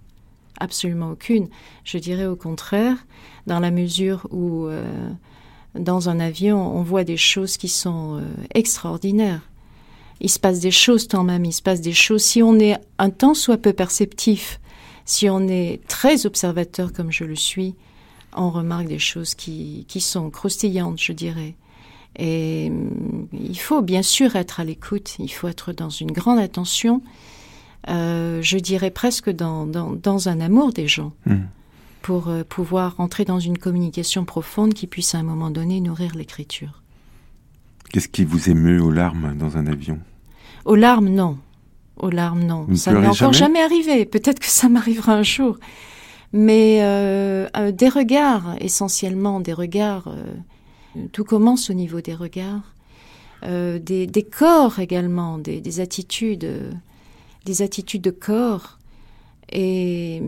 Absolument 0.59 1.11
aucune. 1.11 1.49
Je 1.83 1.97
dirais 1.97 2.25
au 2.25 2.35
contraire, 2.35 3.05
dans 3.45 3.59
la 3.59 3.71
mesure 3.71 4.27
où 4.31 4.67
euh, 4.67 5.09
dans 5.79 6.09
un 6.09 6.19
avion, 6.19 6.75
on 6.75 6.81
voit 6.81 7.03
des 7.03 7.17
choses 7.17 7.57
qui 7.57 7.67
sont 7.67 8.17
euh, 8.17 8.21
extraordinaires. 8.53 9.41
Il 10.19 10.29
se 10.29 10.39
passe 10.39 10.59
des 10.59 10.71
choses 10.71 11.07
tant 11.07 11.23
même, 11.23 11.45
il 11.45 11.53
se 11.53 11.61
passe 11.61 11.81
des 11.81 11.93
choses. 11.93 12.23
Si 12.23 12.41
on 12.41 12.59
est 12.59 12.77
un 12.97 13.09
tant 13.09 13.33
soit 13.33 13.57
peu 13.57 13.73
perceptif, 13.73 14.59
si 15.05 15.29
on 15.29 15.47
est 15.47 15.79
très 15.87 16.25
observateur 16.25 16.91
comme 16.91 17.11
je 17.11 17.23
le 17.23 17.35
suis, 17.35 17.75
on 18.35 18.49
remarque 18.49 18.87
des 18.87 18.99
choses 18.99 19.35
qui, 19.35 19.85
qui 19.87 20.01
sont 20.01 20.29
croustillantes, 20.29 21.01
je 21.01 21.13
dirais. 21.13 21.55
Et 22.17 22.69
mm, 22.69 23.27
il 23.33 23.59
faut 23.59 23.81
bien 23.81 24.01
sûr 24.01 24.35
être 24.35 24.59
à 24.59 24.63
l'écoute, 24.63 25.15
il 25.19 25.29
faut 25.29 25.47
être 25.47 25.71
dans 25.71 25.89
une 25.89 26.11
grande 26.11 26.39
attention, 26.39 27.01
euh, 27.89 28.41
je 28.41 28.57
dirais 28.57 28.91
presque 28.91 29.29
dans, 29.29 29.65
dans, 29.65 30.29
un 30.29 30.39
amour 30.41 30.73
des 30.73 30.87
gens. 30.87 31.13
Mmh 31.25 31.35
pour 32.07 32.29
euh, 32.29 32.45
pouvoir 32.45 32.95
entrer 32.99 33.25
dans 33.25 33.41
une 33.41 33.57
communication 33.57 34.23
profonde 34.23 34.73
qui 34.73 34.87
puisse 34.87 35.13
à 35.13 35.17
un 35.17 35.23
moment 35.23 35.51
donné 35.51 35.81
nourrir 35.81 36.15
l'écriture. 36.15 36.81
Qu'est-ce 37.91 38.07
qui 38.07 38.23
vous 38.23 38.49
émeut 38.49 38.81
aux 38.81 38.91
larmes 38.91 39.35
dans 39.37 39.57
un 39.57 39.67
avion? 39.67 39.99
Aux 40.63 40.75
larmes, 40.75 41.09
non. 41.09 41.37
Aux 41.97 42.09
larmes, 42.09 42.45
non. 42.45 42.65
ça 42.77 42.93
n'est 42.93 43.07
encore 43.07 43.33
jamais, 43.33 43.59
arrivé. 43.59 44.05
Peut-être 44.05 44.39
que 44.39 44.47
ça 44.47 44.69
m'arrivera 44.69 45.15
un 45.15 45.23
jour. 45.23 45.57
Mais 46.31 46.79
euh, 46.79 47.49
euh, 47.57 47.73
des 47.73 47.89
regards, 47.89 48.55
essentiellement 48.61 49.41
des 49.41 49.51
regards. 49.51 50.09
tout 51.11 51.25
commence 51.25 51.69
au 51.69 51.73
niveau 51.73 51.99
des 51.99 52.15
regards. 52.15 52.73
Des, 53.43 54.29
corps 54.31 54.79
également, 54.79 55.39
des, 55.39 55.59
des 55.59 55.81
attitudes, 55.81 56.47
des 57.43 57.61
attitudes 57.61 58.01
de 58.01 58.11
corps 58.11 58.76
et, 59.49 60.21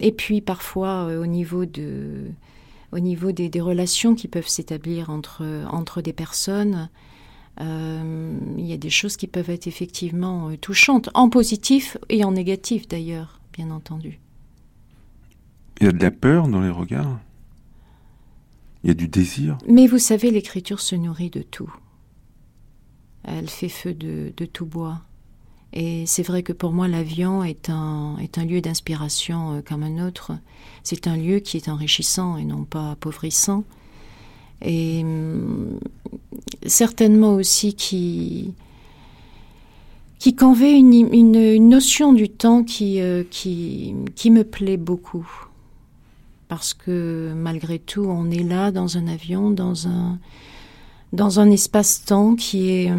et 0.00 0.12
puis 0.12 0.40
parfois 0.40 1.08
euh, 1.08 1.22
au 1.22 1.26
niveau 1.26 1.64
de 1.64 2.30
au 2.90 3.00
niveau 3.00 3.32
des, 3.32 3.48
des 3.48 3.60
relations 3.60 4.14
qui 4.14 4.28
peuvent 4.28 4.48
s'établir 4.48 5.10
entre 5.10 5.44
entre 5.70 6.00
des 6.02 6.12
personnes 6.12 6.88
euh, 7.60 8.38
il 8.56 8.66
y 8.66 8.72
a 8.72 8.76
des 8.76 8.90
choses 8.90 9.16
qui 9.16 9.26
peuvent 9.26 9.50
être 9.50 9.66
effectivement 9.66 10.50
euh, 10.50 10.56
touchantes 10.56 11.10
en 11.14 11.28
positif 11.28 11.96
et 12.08 12.24
en 12.24 12.32
négatif 12.32 12.86
d'ailleurs 12.86 13.40
bien 13.52 13.70
entendu. 13.70 14.20
Il 15.80 15.86
y 15.86 15.88
a 15.88 15.92
de 15.92 16.02
la 16.02 16.10
peur 16.10 16.48
dans 16.48 16.60
les 16.60 16.70
regards? 16.70 17.18
Il 18.84 18.88
y 18.88 18.90
a 18.90 18.94
du 18.94 19.08
désir? 19.08 19.58
Mais 19.66 19.88
vous 19.88 19.98
savez 19.98 20.30
l'écriture 20.30 20.80
se 20.80 20.94
nourrit 20.94 21.30
de 21.30 21.42
tout. 21.42 21.72
Elle 23.24 23.48
fait 23.48 23.68
feu 23.68 23.92
de, 23.92 24.32
de 24.36 24.44
tout 24.44 24.66
bois 24.66 25.00
et 25.72 26.06
c'est 26.06 26.22
vrai 26.22 26.42
que 26.42 26.52
pour 26.52 26.72
moi, 26.72 26.88
l'avion 26.88 27.44
est 27.44 27.68
un, 27.68 28.16
est 28.18 28.38
un 28.38 28.44
lieu 28.44 28.60
d'inspiration 28.60 29.52
euh, 29.52 29.60
comme 29.60 29.82
un 29.82 30.06
autre. 30.06 30.32
C'est 30.82 31.06
un 31.06 31.16
lieu 31.16 31.40
qui 31.40 31.58
est 31.58 31.68
enrichissant 31.68 32.36
et 32.38 32.44
non 32.44 32.64
pas 32.64 32.92
appauvrissant. 32.92 33.64
Et 34.62 35.02
hum, 35.02 35.78
certainement 36.66 37.34
aussi 37.34 37.74
qui, 37.74 38.54
qui 40.18 40.34
convey 40.34 40.72
une, 40.72 40.92
une, 41.12 41.68
notion 41.68 42.12
du 42.14 42.30
temps 42.30 42.64
qui, 42.64 43.00
euh, 43.00 43.22
qui, 43.30 43.94
qui 44.14 44.30
me 44.30 44.44
plaît 44.44 44.78
beaucoup. 44.78 45.28
Parce 46.48 46.72
que 46.72 47.34
malgré 47.36 47.78
tout, 47.78 48.04
on 48.04 48.30
est 48.30 48.42
là 48.42 48.70
dans 48.70 48.96
un 48.96 49.06
avion, 49.06 49.50
dans 49.50 49.86
un, 49.86 50.18
dans 51.12 51.40
un 51.40 51.50
espace-temps 51.50 52.36
qui 52.36 52.70
est, 52.70 52.90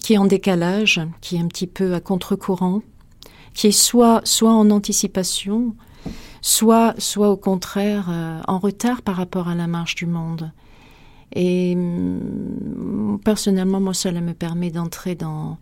qui 0.00 0.14
est 0.14 0.18
en 0.18 0.24
décalage, 0.24 1.00
qui 1.20 1.36
est 1.36 1.40
un 1.40 1.48
petit 1.48 1.66
peu 1.66 1.94
à 1.94 2.00
contre-courant, 2.00 2.82
qui 3.54 3.68
est 3.68 3.72
soit, 3.72 4.22
soit 4.24 4.52
en 4.52 4.70
anticipation, 4.70 5.74
soit, 6.40 6.94
soit 6.98 7.30
au 7.30 7.36
contraire 7.36 8.06
euh, 8.10 8.40
en 8.48 8.58
retard 8.58 9.02
par 9.02 9.16
rapport 9.16 9.48
à 9.48 9.54
la 9.54 9.66
marche 9.66 9.94
du 9.94 10.06
monde. 10.06 10.52
Et 11.34 11.74
mm, 11.74 13.20
personnellement, 13.24 13.80
moi, 13.80 13.94
cela 13.94 14.20
me 14.20 14.34
permet 14.34 14.70
d'entrer 14.70 15.14
dans, 15.14 15.58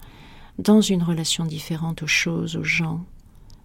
dans 0.58 0.80
une 0.80 1.02
relation 1.02 1.44
différente 1.44 2.02
aux 2.02 2.08
choses, 2.08 2.56
aux 2.56 2.64
gens, 2.64 3.04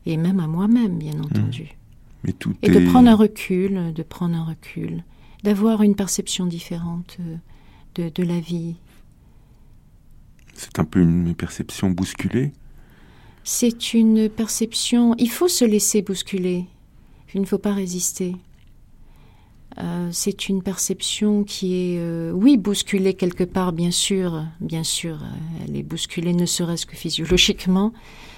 et 0.05 0.17
même 0.17 0.39
à 0.39 0.47
moi-même, 0.47 0.97
bien 0.97 1.15
mmh. 1.15 1.25
entendu. 1.25 1.77
Mais 2.23 2.33
tout 2.33 2.53
et 2.61 2.69
de 2.69 2.89
prendre 2.89 3.09
un 3.09 3.15
recul, 3.15 3.93
de 3.93 4.03
prendre 4.03 4.35
un 4.35 4.43
recul, 4.43 5.03
d'avoir 5.43 5.83
une 5.83 5.95
perception 5.95 6.47
différente 6.47 7.17
euh, 7.19 7.35
de, 7.95 8.09
de 8.09 8.23
la 8.23 8.39
vie. 8.39 8.75
C'est 10.55 10.79
un 10.79 10.85
peu 10.85 11.01
une 11.01 11.35
perception 11.35 11.91
bousculée 11.91 12.51
C'est 13.43 13.93
une 13.93 14.29
perception... 14.29 15.13
Il 15.17 15.29
faut 15.29 15.47
se 15.47 15.65
laisser 15.65 16.01
bousculer. 16.01 16.65
Il 17.35 17.41
ne 17.41 17.45
faut 17.45 17.57
pas 17.57 17.73
résister. 17.73 18.35
Euh, 19.77 20.09
c'est 20.13 20.47
une 20.47 20.63
perception 20.63 21.43
qui 21.43 21.75
est, 21.75 21.99
euh, 21.99 22.31
oui, 22.31 22.55
bousculée 22.55 23.13
quelque 23.13 23.43
part, 23.43 23.73
bien 23.73 23.91
sûr, 23.91 24.45
bien 24.61 24.83
sûr, 24.83 25.21
euh, 25.21 25.65
elle 25.67 25.75
est 25.75 25.83
bousculée 25.83 26.33
ne 26.33 26.45
serait-ce 26.45 26.85
que 26.85 26.95
physiologiquement, 26.95 27.91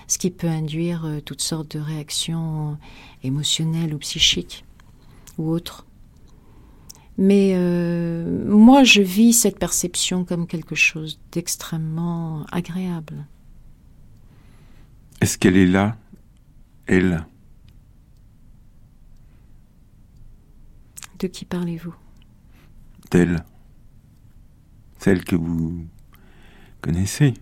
ce 0.07 0.17
qui 0.17 0.31
peut 0.31 0.47
induire 0.47 1.07
toutes 1.25 1.41
sortes 1.41 1.77
de 1.77 1.79
réactions 1.79 2.77
émotionnelles 3.23 3.93
ou 3.93 3.99
psychiques 3.99 4.65
ou 5.37 5.51
autres. 5.51 5.86
Mais 7.17 7.55
moi, 8.45 8.83
je 8.83 9.01
vis 9.01 9.33
cette 9.33 9.57
perception 9.57 10.23
comme 10.23 10.45
quelque 10.45 10.75
chose 10.75 11.19
d'extrêmement 11.31 12.45
agréable. 12.51 13.25
Est-ce 15.19 15.37
qu'elle 15.37 15.57
est 15.57 15.65
là, 15.65 15.97
elle? 16.85 17.25
De 21.17 21.25
qui 21.25 21.45
parlez-vous? 21.45 21.95
Telle. 23.09 23.43
Celle 24.99 25.23
que 25.23 25.35
vous 25.35 25.87
connaissez. 26.81 27.33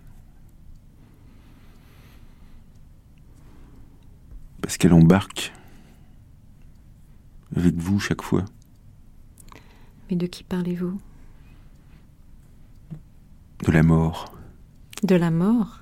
Parce 4.62 4.78
qu'elle 4.78 4.94
embarque 4.94 5.52
avec 7.54 7.74
vous 7.74 8.00
chaque 8.00 8.22
fois. 8.22 8.46
Mais 10.10 10.16
de 10.16 10.26
qui 10.26 10.44
parlez-vous? 10.44 10.98
De 13.64 13.72
la 13.72 13.82
mort. 13.82 14.32
De 15.02 15.14
la 15.16 15.30
mort? 15.30 15.80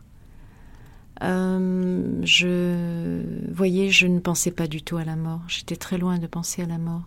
Euh, 1.22 2.20
Je 2.22 3.50
voyais, 3.52 3.90
je 3.90 4.06
ne 4.06 4.18
pensais 4.20 4.50
pas 4.50 4.66
du 4.66 4.82
tout 4.82 4.96
à 4.96 5.04
la 5.04 5.16
mort. 5.16 5.42
J'étais 5.48 5.76
très 5.76 5.98
loin 5.98 6.18
de 6.18 6.26
penser 6.26 6.62
à 6.62 6.66
la 6.66 6.78
mort. 6.78 7.02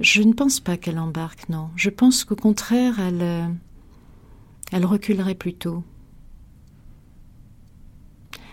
Je 0.00 0.22
ne 0.22 0.32
pense 0.32 0.60
pas 0.60 0.76
qu'elle 0.76 0.98
embarque, 0.98 1.48
non. 1.48 1.70
Je 1.74 1.90
pense 1.90 2.24
qu'au 2.24 2.36
contraire, 2.36 3.00
elle, 3.00 3.22
euh, 3.22 3.48
elle 4.70 4.86
reculerait 4.86 5.34
plutôt. 5.34 5.82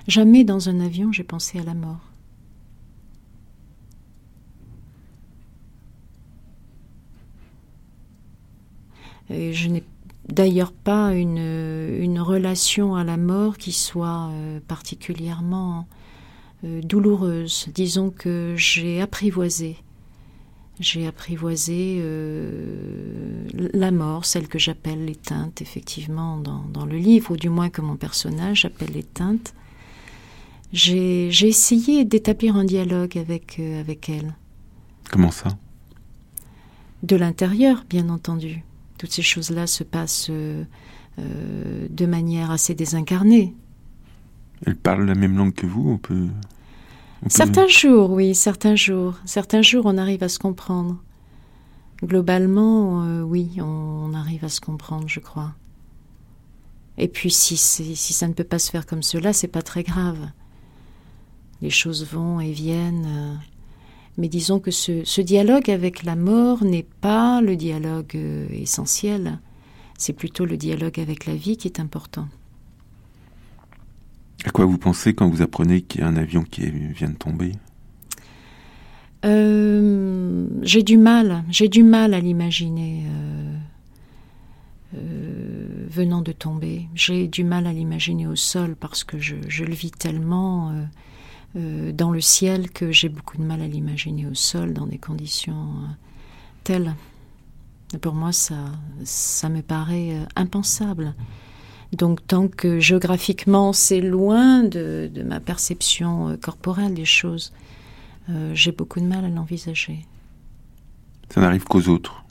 Jamais 0.07 0.43
dans 0.43 0.69
un 0.69 0.79
avion 0.79 1.11
j'ai 1.11 1.23
pensé 1.23 1.59
à 1.59 1.63
la 1.63 1.73
mort. 1.73 2.01
Et 9.29 9.53
je 9.53 9.69
n'ai 9.69 9.83
d'ailleurs 10.27 10.71
pas 10.71 11.13
une, 11.13 11.37
une, 11.37 12.19
relation 12.19 12.95
à 12.95 13.03
la 13.03 13.17
mort 13.17 13.57
qui 13.57 13.71
soit 13.71 14.29
euh, 14.31 14.59
particulièrement 14.67 15.87
euh, 16.63 16.81
douloureuse. 16.81 17.67
Disons 17.73 18.11
que 18.11 18.53
j'ai 18.57 19.01
apprivoisé 19.01 19.77
j'ai 20.79 21.07
apprivoisé 21.07 21.99
euh, 21.99 23.47
la 23.73 23.91
mort, 23.91 24.25
celle 24.25 24.47
que 24.47 24.59
j'appelle 24.59 25.05
l'éteinte, 25.05 25.61
effectivement, 25.61 26.37
dans, 26.37 26.85
le 26.85 26.97
livre, 26.97 27.31
ou 27.31 27.37
du 27.37 27.49
moins 27.49 27.69
que 27.69 27.81
mon 27.81 27.95
personnage 27.95 28.65
appelle 28.65 28.91
l'éteinte. 28.91 29.53
J'ai 30.73 31.29
essayé 31.29 32.03
d'établir 32.03 32.57
un 32.57 32.65
dialogue 32.65 33.17
avec, 33.17 33.57
euh, 33.59 33.79
avec 33.79 34.09
elle. 34.09 34.35
Comment 35.09 35.31
ça? 35.31 35.57
De 37.03 37.15
l'intérieur, 37.15 37.85
bien 37.89 38.09
entendu. 38.09 38.63
Toutes 38.97 39.11
ces 39.11 39.21
choses-là 39.21 39.67
se 39.67 39.83
passent 39.83 40.29
euh, 40.29 41.87
de 41.89 42.05
manière 42.05 42.51
assez 42.51 42.73
désincarnée. 42.73 43.53
Elle 44.65 44.75
parle 44.75 45.05
la 45.05 45.15
même 45.15 45.37
langue 45.37 45.53
que 45.53 45.65
vous 45.65 45.91
On 45.91 45.97
peut 45.97 46.27
Certains 47.27 47.67
jours, 47.67 48.11
oui, 48.11 48.35
certains 48.35 48.75
jours. 48.75 49.15
Certains 49.25 49.61
jours, 49.61 49.85
on 49.85 49.97
arrive 49.97 50.23
à 50.23 50.29
se 50.29 50.39
comprendre. 50.39 51.01
Globalement, 52.03 53.03
euh, 53.03 53.21
oui, 53.21 53.57
on, 53.59 54.13
arrive 54.13 54.45
à 54.45 54.49
se 54.49 54.61
comprendre, 54.61 55.07
je 55.07 55.19
crois. 55.19 55.53
Et 56.97 57.07
puis, 57.07 57.31
si, 57.31 57.57
si 57.57 57.95
ça 57.95 58.27
ne 58.27 58.33
peut 58.33 58.43
pas 58.43 58.59
se 58.59 58.69
faire 58.69 58.85
comme 58.85 59.03
cela, 59.03 59.33
c'est 59.33 59.47
pas 59.47 59.61
très 59.61 59.83
grave. 59.83 60.29
Les 61.61 61.69
choses 61.69 62.05
vont 62.05 62.39
et 62.39 62.51
viennent. 62.51 63.05
Euh. 63.07 63.35
Mais 64.17 64.27
disons 64.27 64.59
que 64.59 64.71
ce, 64.71 65.21
dialogue 65.21 65.69
avec 65.69 66.03
la 66.03 66.15
mort 66.15 66.63
n'est 66.63 66.87
pas 67.01 67.41
le 67.41 67.55
dialogue 67.55 68.15
euh, 68.15 68.47
essentiel. 68.51 69.39
C'est 69.97 70.13
plutôt 70.13 70.45
le 70.45 70.57
dialogue 70.57 70.99
avec 70.99 71.25
la 71.25 71.35
vie 71.35 71.57
qui 71.57 71.67
est 71.67 71.79
important. 71.79 72.27
À 74.45 74.51
quoi 74.51 74.65
vous 74.65 74.77
pensez 74.77 75.13
quand 75.13 75.27
vous 75.27 75.41
apprenez 75.41 75.81
qu'il 75.81 76.01
y 76.01 76.03
a 76.03 76.07
un 76.07 76.17
avion 76.17 76.43
qui 76.43 76.69
vient 76.69 77.09
de 77.09 77.15
tomber? 77.15 77.53
Euh, 79.25 80.47
J'ai 80.61 80.83
du 80.83 80.97
mal, 80.97 81.43
j'ai 81.49 81.67
du 81.67 81.83
mal 81.83 82.13
à 82.13 82.19
l'imaginer 82.19 83.05
euh, 83.07 83.55
euh, 84.97 85.87
venant 85.89 86.21
de 86.21 86.31
tomber. 86.31 86.87
J'ai 86.93 87.27
du 87.27 87.43
mal 87.43 87.65
à 87.65 87.73
l'imaginer 87.73 88.27
au 88.27 88.35
sol 88.35 88.75
parce 88.75 89.03
que 89.03 89.17
je, 89.17 89.63
le 89.63 89.73
vis 89.73 89.91
tellement 89.91 90.71
dans 91.55 92.11
le 92.11 92.19
ciel 92.19 92.69
que 92.69 92.91
j'ai 92.91 93.07
beaucoup 93.07 93.37
de 93.37 93.43
mal 93.43 93.61
à 93.61 93.67
l'imaginer 93.67 94.27
au 94.27 94.33
sol 94.33 94.73
dans 94.73 94.87
des 94.87 94.97
conditions 94.97 95.73
telles. 96.65 96.93
Pour 98.01 98.13
moi, 98.13 98.33
ça, 98.33 98.55
ça 99.05 99.47
me 99.47 99.61
paraît 99.61 100.17
impensable. 100.35 101.15
Donc 101.95 102.25
tant 102.27 102.47
que 102.47 102.79
géographiquement 102.79 103.71
c'est 103.71 104.01
loin 104.01 104.63
de, 104.63 105.09
ma 105.25 105.39
perception 105.39 106.29
euh, 106.29 106.37
corporelle 106.37 106.93
des 106.93 107.05
choses, 107.05 107.53
euh, 108.29 108.53
j'ai 108.53 108.71
beaucoup 108.71 108.99
de 108.99 109.05
mal 109.05 109.23
à 109.23 109.29
l'envisager. 109.29 110.05
Ça 111.29 111.41
n'arrive 111.41 111.63
qu'aux 111.63 111.87
autres 111.87 112.23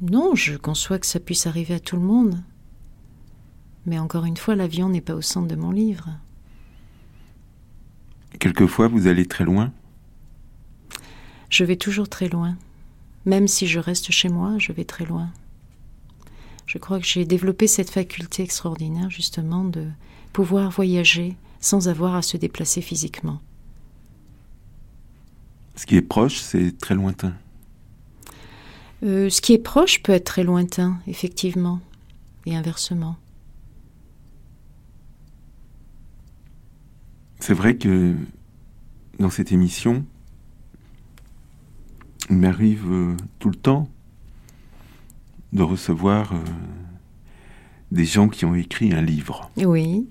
Non, 0.00 0.34
je 0.34 0.56
conçois 0.56 0.98
que 0.98 1.06
ça 1.06 1.20
puisse 1.20 1.46
arriver 1.46 1.74
à 1.74 1.80
tout 1.80 1.96
le 1.96 2.02
monde. 2.02 2.40
Mais 3.84 3.98
encore 3.98 4.24
une 4.24 4.36
fois, 4.36 4.54
l'avion 4.54 4.88
n'est 4.88 5.00
pas 5.00 5.14
au 5.14 5.22
centre 5.22 5.48
de 5.48 5.56
mon 5.56 5.70
livre. 5.70 6.08
Quelquefois, 8.38 8.88
vous 8.88 9.06
allez 9.06 9.26
très 9.26 9.44
loin 9.44 9.72
Je 11.48 11.64
vais 11.64 11.76
toujours 11.76 12.08
très 12.08 12.28
loin. 12.28 12.56
Même 13.24 13.48
si 13.48 13.66
je 13.66 13.80
reste 13.80 14.10
chez 14.10 14.28
moi, 14.28 14.56
je 14.58 14.72
vais 14.72 14.84
très 14.84 15.04
loin. 15.04 15.30
Je 16.66 16.78
crois 16.78 17.00
que 17.00 17.06
j'ai 17.06 17.24
développé 17.24 17.66
cette 17.66 17.90
faculté 17.90 18.42
extraordinaire 18.42 19.10
justement 19.10 19.64
de 19.64 19.86
pouvoir 20.32 20.70
voyager 20.70 21.36
sans 21.60 21.88
avoir 21.88 22.14
à 22.14 22.22
se 22.22 22.36
déplacer 22.36 22.82
physiquement. 22.82 23.40
Ce 25.76 25.86
qui 25.86 25.96
est 25.96 26.02
proche, 26.02 26.38
c'est 26.38 26.76
très 26.78 26.94
lointain. 26.94 27.34
Euh, 29.02 29.30
ce 29.30 29.40
qui 29.40 29.52
est 29.52 29.58
proche 29.58 30.02
peut 30.02 30.12
être 30.12 30.24
très 30.24 30.44
lointain, 30.44 30.98
effectivement, 31.06 31.80
et 32.46 32.56
inversement. 32.56 33.16
C'est 37.40 37.54
vrai 37.54 37.76
que 37.76 38.14
dans 39.18 39.30
cette 39.30 39.52
émission, 39.52 40.04
il 42.30 42.36
m'arrive 42.36 42.90
euh, 42.90 43.16
tout 43.38 43.48
le 43.48 43.56
temps 43.56 43.88
de 45.52 45.62
recevoir 45.62 46.32
euh, 46.32 46.38
des 47.90 48.04
gens 48.04 48.28
qui 48.28 48.44
ont 48.44 48.54
écrit 48.54 48.92
un 48.92 49.02
livre. 49.02 49.50
Oui. 49.56 50.06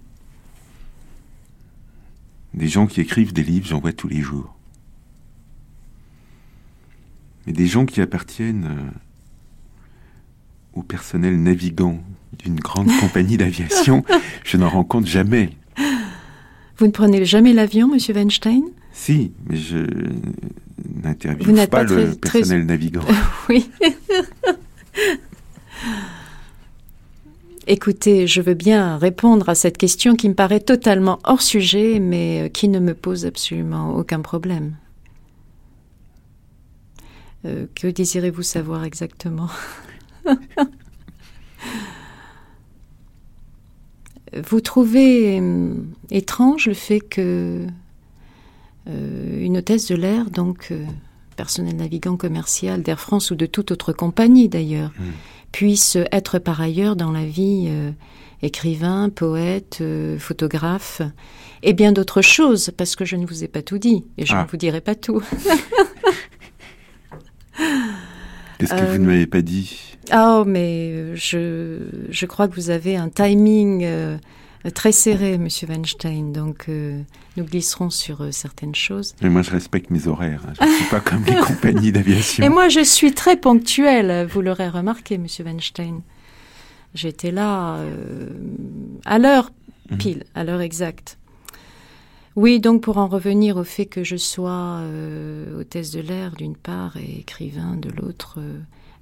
Des 2.53 2.67
gens 2.67 2.87
qui 2.87 3.01
écrivent 3.01 3.33
des 3.33 3.43
livres, 3.43 3.67
j'en 3.67 3.79
vois 3.79 3.93
tous 3.93 4.07
les 4.07 4.21
jours. 4.21 4.55
Mais 7.45 7.53
des 7.53 7.67
gens 7.67 7.85
qui 7.85 8.01
appartiennent 8.01 8.65
euh, 8.65 8.91
au 10.73 10.81
personnel 10.81 11.41
navigant 11.41 12.01
d'une 12.39 12.59
grande 12.59 12.89
compagnie 12.99 13.37
d'aviation, 13.37 14.03
je 14.43 14.57
n'en 14.57 14.69
rencontre 14.69 15.07
jamais. 15.07 15.51
Vous 16.77 16.85
ne 16.85 16.91
prenez 16.91 17.25
jamais 17.25 17.53
l'avion, 17.53 17.87
Monsieur 17.87 18.13
Weinstein? 18.13 18.63
Si, 18.91 19.31
mais 19.47 19.57
je 19.57 19.77
n'interviewe 21.03 21.55
pas, 21.55 21.67
pas 21.67 21.83
le 21.83 22.13
personnel 22.15 22.65
navigant. 22.67 23.01
oui. 23.49 23.69
Écoutez, 27.69 28.27
je 28.27 28.41
veux 28.41 28.53
bien 28.53 28.97
répondre 28.97 29.49
à 29.49 29.55
cette 29.55 29.77
question 29.77 30.15
qui 30.15 30.29
me 30.29 30.33
paraît 30.33 30.61
totalement 30.61 31.19
hors 31.25 31.41
sujet, 31.41 31.99
mais 31.99 32.49
qui 32.53 32.69
ne 32.69 32.79
me 32.79 32.93
pose 32.93 33.25
absolument 33.25 33.95
aucun 33.95 34.21
problème. 34.21 34.77
Euh, 37.45 37.65
que 37.75 37.87
désirez-vous 37.87 38.43
savoir 38.43 38.83
exactement? 38.83 39.49
Vous 44.33 44.61
trouvez 44.61 45.39
hum, 45.39 45.87
étrange 46.11 46.67
le 46.67 46.73
fait 46.73 46.99
que 46.99 47.65
euh, 48.89 49.45
une 49.45 49.57
hôtesse 49.57 49.87
de 49.87 49.95
l'air, 49.95 50.29
donc 50.29 50.69
euh, 50.71 50.85
personnel 51.35 51.75
navigant 51.75 52.15
commercial 52.15 52.81
d'Air 52.81 52.99
France 52.99 53.31
ou 53.31 53.35
de 53.35 53.45
toute 53.45 53.71
autre 53.71 53.91
compagnie 53.91 54.47
d'ailleurs, 54.47 54.91
hmm. 54.97 55.11
puisse 55.51 55.97
être 56.11 56.39
par 56.39 56.61
ailleurs 56.61 56.95
dans 56.95 57.11
la 57.11 57.25
vie 57.25 57.65
euh, 57.67 57.91
écrivain, 58.41 59.09
poète, 59.09 59.83
photographe 60.19 61.01
et 61.63 61.73
bien 61.73 61.91
d'autres 61.91 62.21
choses, 62.21 62.71
parce 62.77 62.95
que 62.95 63.03
je 63.03 63.15
ne 63.15 63.25
vous 63.25 63.43
ai 63.43 63.47
pas 63.47 63.61
tout 63.61 63.77
dit 63.77 64.05
et 64.17 64.25
je 64.25 64.33
ne 64.33 64.39
ah. 64.39 64.47
vous 64.49 64.57
dirai 64.57 64.79
pas 64.79 64.95
tout. 64.95 65.21
Qu'est-ce 68.57 68.73
que 68.73 68.91
vous 68.91 68.97
ne 68.97 69.05
m'avez 69.05 69.27
pas 69.27 69.41
dit? 69.41 69.97
Oh, 70.13 70.43
mais 70.45 71.15
je, 71.15 71.79
je 72.09 72.25
crois 72.25 72.47
que 72.47 72.55
vous 72.55 72.69
avez 72.69 72.95
un 72.95 73.09
timing 73.09 73.85
très 74.71 74.91
serré, 74.91 75.37
Monsieur 75.37 75.67
Weinstein. 75.67 76.31
Donc, 76.31 76.65
euh, 76.69 77.01
nous 77.35 77.43
glisserons 77.45 77.89
sur 77.89 78.21
euh, 78.21 78.31
certaines 78.31 78.75
choses. 78.75 79.15
Mais 79.21 79.29
moi, 79.29 79.41
je 79.41 79.51
respecte 79.51 79.89
mes 79.89 80.07
horaires. 80.07 80.41
Hein. 80.47 80.53
Je 80.59 80.65
ne 80.65 80.73
suis 80.73 80.89
pas 80.89 80.99
comme 80.99 81.23
les 81.25 81.35
compagnies 81.35 81.91
d'aviation. 81.91 82.43
Et 82.45 82.49
moi, 82.49 82.69
je 82.69 82.83
suis 82.83 83.13
très 83.13 83.37
ponctuelle. 83.37 84.27
Vous 84.29 84.41
l'aurez 84.41 84.69
remarqué, 84.69 85.17
Monsieur 85.17 85.43
Weinstein. 85.45 86.01
J'étais 86.93 87.31
là 87.31 87.75
euh, 87.77 88.29
à 89.05 89.19
l'heure 89.19 89.51
mhm. 89.91 89.97
pile, 89.97 90.23
à 90.35 90.43
l'heure 90.43 90.61
exacte. 90.61 91.16
Oui, 92.37 92.61
donc 92.61 92.81
pour 92.81 92.97
en 92.97 93.07
revenir 93.07 93.57
au 93.57 93.65
fait 93.65 93.85
que 93.87 94.05
je 94.05 94.15
sois 94.15 94.81
hôtesse 95.59 95.91
de 95.91 95.99
l'air 95.99 96.35
d'une 96.35 96.55
part 96.55 96.95
et 96.95 97.19
écrivain 97.19 97.75
de 97.75 97.89
l'autre, 97.89 98.39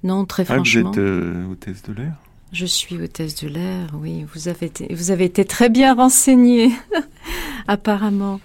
non, 0.02 0.24
très 0.24 0.42
ah, 0.48 0.54
franchement. 0.54 0.90
Vous 0.90 1.00
êtes 1.00 1.50
hôtesse 1.50 1.82
de 1.82 1.92
l'air? 1.92 2.14
Je 2.52 2.66
suis 2.66 3.00
hôtesse 3.00 3.34
de 3.36 3.48
l'air, 3.48 3.90
oui. 3.94 4.24
Vous 4.32 4.48
avez 4.48 4.66
été, 4.66 4.92
vous 4.94 5.10
avez 5.10 5.24
été 5.24 5.44
très 5.44 5.68
bien 5.68 5.94
renseignée, 5.94 6.72
apparemment. 7.68 8.40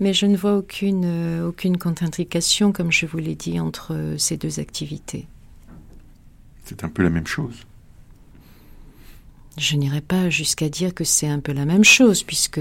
Mais 0.00 0.12
je 0.12 0.26
ne 0.26 0.36
vois 0.36 0.56
aucune, 0.56 1.04
euh, 1.06 1.48
aucune 1.48 1.78
contre-indication, 1.78 2.72
comme 2.72 2.92
je 2.92 3.06
vous 3.06 3.18
l'ai 3.18 3.34
dit, 3.34 3.58
entre 3.60 3.94
euh, 3.94 4.18
ces 4.18 4.36
deux 4.36 4.60
activités. 4.60 5.26
C'est 6.64 6.84
un 6.84 6.88
peu 6.88 7.02
la 7.02 7.10
même 7.10 7.26
chose. 7.26 7.64
Je 9.58 9.76
n'irai 9.76 10.00
pas 10.00 10.28
jusqu'à 10.28 10.68
dire 10.68 10.94
que 10.94 11.04
c'est 11.04 11.28
un 11.28 11.40
peu 11.40 11.52
la 11.52 11.64
même 11.64 11.84
chose, 11.84 12.22
puisque 12.22 12.60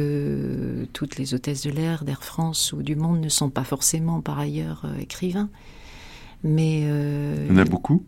toutes 0.94 1.18
les 1.18 1.34
hôtesses 1.34 1.64
de 1.64 1.72
l'air 1.72 2.06
d'Air 2.06 2.24
France 2.24 2.72
ou 2.72 2.82
du 2.82 2.96
monde 2.96 3.20
ne 3.20 3.30
sont 3.30 3.50
pas 3.50 3.64
forcément 3.64 4.22
par 4.22 4.40
ailleurs 4.40 4.84
euh, 4.86 4.98
écrivains. 5.00 5.50
Mais 6.44 6.82
il 6.82 7.48
y 7.50 7.52
en 7.52 7.58
a 7.58 7.66
beaucoup 7.66 8.04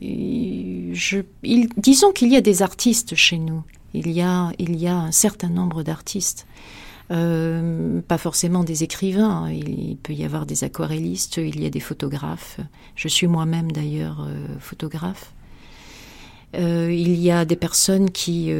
je, 0.00 1.20
disons 1.76 2.12
qu'il 2.12 2.32
y 2.32 2.36
a 2.36 2.40
des 2.40 2.62
artistes 2.62 3.14
chez 3.14 3.38
nous. 3.38 3.62
Il 3.92 4.10
y 4.10 4.22
a, 4.22 4.50
il 4.58 4.76
y 4.76 4.88
a 4.88 4.96
un 4.96 5.12
certain 5.12 5.48
nombre 5.48 5.82
d'artistes. 5.82 6.46
Euh, 7.10 8.00
pas 8.00 8.18
forcément 8.18 8.64
des 8.64 8.82
écrivains, 8.82 9.50
il, 9.50 9.98
peut 10.02 10.14
y 10.14 10.24
avoir 10.24 10.46
des 10.46 10.64
aquarellistes, 10.64 11.36
il 11.36 11.60
y 11.60 11.66
a 11.66 11.70
des 11.70 11.80
photographes. 11.80 12.60
Je 12.96 13.08
suis 13.08 13.26
moi-même 13.26 13.70
d'ailleurs 13.70 14.26
euh, 14.26 14.46
photographe. 14.58 15.33
Euh, 16.54 16.92
il 16.92 17.14
y 17.20 17.30
a 17.30 17.44
des 17.44 17.56
personnes 17.56 18.10
qui 18.10 18.52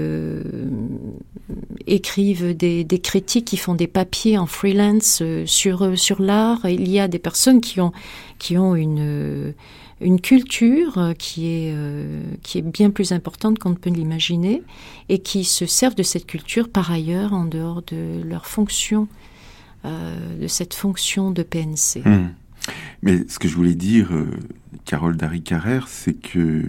écrivent 1.87 2.57
des, 2.57 3.01
critiques, 3.03 3.47
qui 3.47 3.57
font 3.57 3.75
des 3.75 3.87
papiers 3.87 4.39
en 4.39 4.47
freelance 4.47 5.23
sur, 5.47 5.99
sur 5.99 6.21
l'art. 6.23 6.65
Il 6.69 6.89
y 6.89 6.99
a 7.01 7.09
des 7.09 7.19
personnes 7.19 7.61
qui 7.61 7.81
ont, 7.81 7.93
qui 8.39 8.57
ont 8.57 8.75
une 8.75 9.55
une 10.01 10.21
culture 10.21 10.99
euh, 10.99 11.15
qui 11.15 11.47
est, 11.47 11.73
euh, 11.75 12.23
qui 12.43 12.59
est 12.59 12.63
bien 12.63 12.91
plus 12.91 13.13
importante 13.13 13.59
qu'on 13.59 13.71
ne 13.71 13.75
peut 13.77 13.91
l'imaginer 13.91 14.63
et 15.09 15.21
qui 15.21 15.45
se 15.45 15.67
servent 15.67 15.95
de 15.95 16.03
cette 16.03 16.27
culture 16.27 16.69
par 16.69 16.91
ailleurs 16.91 17.33
en 17.33 17.45
dehors 17.45 17.83
de 17.83 18.23
leur 18.25 18.47
fonction, 18.47 19.09
euh, 19.85 20.41
de 20.41 20.47
cette 20.47 20.75
fonction 20.75 21.31
de 21.31 21.43
PNC. 21.43 22.03
Hmm. 22.05 22.29
Mais 23.03 23.25
ce 23.29 23.39
que 23.39 23.49
je 23.49 23.55
voulais 23.55 23.75
dire, 23.75 24.11
Carole 24.85 25.17
Dari 25.17 25.43
Carrère, 25.43 25.89
c'est 25.89 26.15
que 26.15 26.63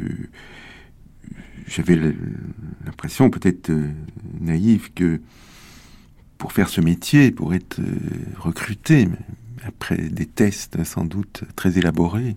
j'avais 1.67 1.99
l'impression, 2.85 3.29
peut-être 3.29 3.71
naïve, 4.39 4.93
que 4.93 5.21
pour 6.37 6.51
faire 6.51 6.69
ce 6.69 6.81
métier, 6.81 7.31
pour 7.31 7.53
être 7.53 7.79
recruté, 8.37 9.07
après 9.65 9.97
des 9.97 10.25
tests 10.25 10.83
sans 10.83 11.05
doute 11.05 11.43
très 11.55 11.77
élaborés, 11.77 12.35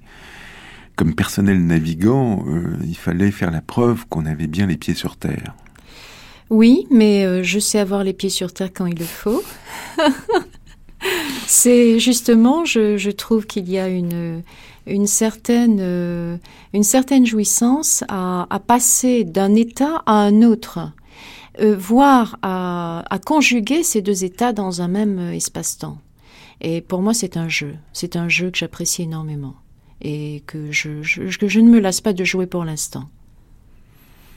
comme 0.96 1.14
personnel 1.14 1.64
navigant, 1.64 2.44
euh, 2.48 2.76
il 2.84 2.96
fallait 2.96 3.30
faire 3.30 3.52
la 3.52 3.60
preuve 3.60 4.06
qu'on 4.08 4.26
avait 4.26 4.48
bien 4.48 4.66
les 4.66 4.76
pieds 4.76 4.94
sur 4.94 5.16
terre. 5.16 5.54
Oui, 6.50 6.88
mais 6.90 7.24
euh, 7.24 7.44
je 7.44 7.60
sais 7.60 7.78
avoir 7.78 8.02
les 8.02 8.12
pieds 8.12 8.30
sur 8.30 8.52
terre 8.52 8.70
quand 8.74 8.86
il 8.86 8.98
le 8.98 9.04
faut. 9.04 9.42
C'est 11.46 12.00
justement, 12.00 12.64
je, 12.64 13.10
trouve 13.10 13.46
qu'il 13.46 13.70
y 13.70 13.78
a 13.78 13.88
une, 13.88 14.42
une, 14.88 15.06
certaine, 15.06 15.78
euh, 15.80 16.36
une 16.72 16.82
certaine 16.82 17.26
jouissance 17.26 18.04
à, 18.08 18.46
passer 18.66 19.24
d'un 19.24 19.54
état 19.54 20.02
à 20.06 20.14
un 20.14 20.42
autre, 20.42 20.92
voire 21.60 22.38
à, 22.42 23.04
à, 23.10 23.18
conjuguer 23.18 23.82
ces 23.82 24.02
deux 24.02 24.24
états 24.24 24.52
dans 24.52 24.80
un 24.82 24.88
même 24.88 25.18
espace-temps. 25.32 25.98
Et 26.60 26.80
pour 26.80 27.02
moi, 27.02 27.14
c'est 27.14 27.36
un 27.36 27.48
jeu. 27.48 27.76
C'est 27.92 28.16
un 28.16 28.28
jeu 28.28 28.50
que 28.50 28.58
j'apprécie 28.58 29.02
énormément 29.02 29.54
et 30.00 30.42
que 30.46 30.70
je, 30.70 31.02
je, 31.02 31.60
ne 31.60 31.68
me 31.68 31.80
lasse 31.80 32.00
pas 32.00 32.12
de 32.12 32.24
jouer 32.24 32.46
pour 32.46 32.64
l'instant. 32.64 33.08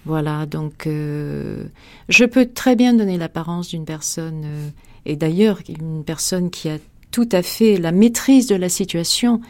Voilà, 0.06 0.48
donc 0.48 0.88
euh, 0.88 1.66
je 2.10 2.26
peux 2.26 2.48
très 2.48 2.76
bien 2.76 2.94
donner 2.94 3.18
l'apparence 3.18 3.70
d'une 3.70 3.86
personne, 3.86 4.42
euh, 4.46 4.70
et 5.06 5.16
d'ailleurs 5.16 5.60
une 5.70 6.04
personne 6.04 6.50
qui 6.50 6.70
a 6.70 6.80
tout 7.12 7.30
à 7.32 7.44
fait 7.44 7.78
la 7.78 7.92
maîtrise 7.92 8.48
de 8.48 8.56
la 8.56 8.70
situation, 8.70 9.42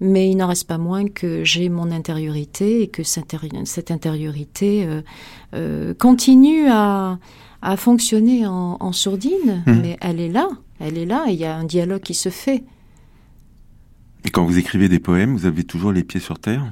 mais 0.00 0.30
il 0.30 0.36
n'en 0.36 0.46
reste 0.46 0.66
pas 0.66 0.78
moins 0.78 1.08
que 1.08 1.44
j'ai 1.44 1.68
mon 1.68 1.90
intériorité 1.90 2.82
et 2.82 2.88
que 2.88 3.02
cette 3.02 3.90
intériorité 3.90 4.88
euh, 5.54 5.94
continue 5.94 6.68
à, 6.68 7.18
à 7.62 7.76
fonctionner 7.76 8.46
en, 8.46 8.76
en 8.80 8.92
sourdine, 8.92 9.62
mmh. 9.66 9.72
mais 9.72 9.96
elle 10.00 10.20
est 10.20 10.28
là, 10.28 10.48
elle 10.80 10.98
est 10.98 11.06
là, 11.06 11.24
et 11.28 11.32
il 11.32 11.38
y 11.38 11.44
a 11.44 11.56
un 11.56 11.64
dialogue 11.64 12.02
qui 12.02 12.14
se 12.14 12.28
fait. 12.28 12.64
Et 14.24 14.30
quand 14.30 14.44
vous 14.44 14.58
écrivez 14.58 14.88
des 14.88 15.00
poèmes, 15.00 15.32
vous 15.36 15.46
avez 15.46 15.64
toujours 15.64 15.92
les 15.92 16.04
pieds 16.04 16.20
sur 16.20 16.38
terre? 16.38 16.70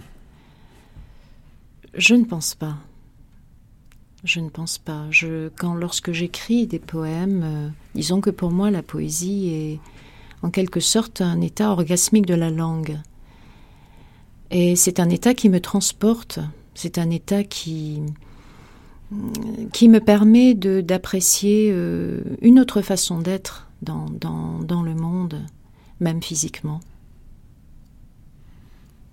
Je 1.94 2.14
ne 2.14 2.24
pense 2.24 2.54
pas. 2.54 2.76
Je 4.24 4.40
ne 4.40 4.48
pense 4.48 4.78
pas. 4.78 5.06
Je, 5.10 5.48
quand, 5.56 5.74
lorsque 5.74 6.12
j'écris 6.12 6.66
des 6.66 6.80
poèmes, 6.80 7.42
euh, 7.44 7.68
disons 7.94 8.20
que 8.20 8.30
pour 8.30 8.50
moi, 8.50 8.70
la 8.70 8.82
poésie 8.82 9.48
est 9.48 9.80
en 10.42 10.50
quelque 10.50 10.80
sorte 10.80 11.20
un 11.20 11.40
état 11.40 11.70
orgasmique 11.70 12.26
de 12.26 12.34
la 12.34 12.50
langue. 12.50 12.98
Et 14.50 14.76
c'est 14.76 15.00
un 15.00 15.08
état 15.08 15.34
qui 15.34 15.48
me 15.48 15.60
transporte. 15.60 16.38
C'est 16.74 16.98
un 16.98 17.10
état 17.10 17.42
qui, 17.42 18.02
qui 19.72 19.88
me 19.88 20.00
permet 20.00 20.54
d'apprécier 20.54 21.70
euh, 21.72 22.20
une 22.42 22.60
autre 22.60 22.82
façon 22.82 23.20
d'être 23.20 23.68
dans, 23.82 24.06
dans, 24.10 24.60
dans 24.60 24.82
le 24.82 24.94
monde, 24.94 25.44
même 26.00 26.22
physiquement. 26.22 26.80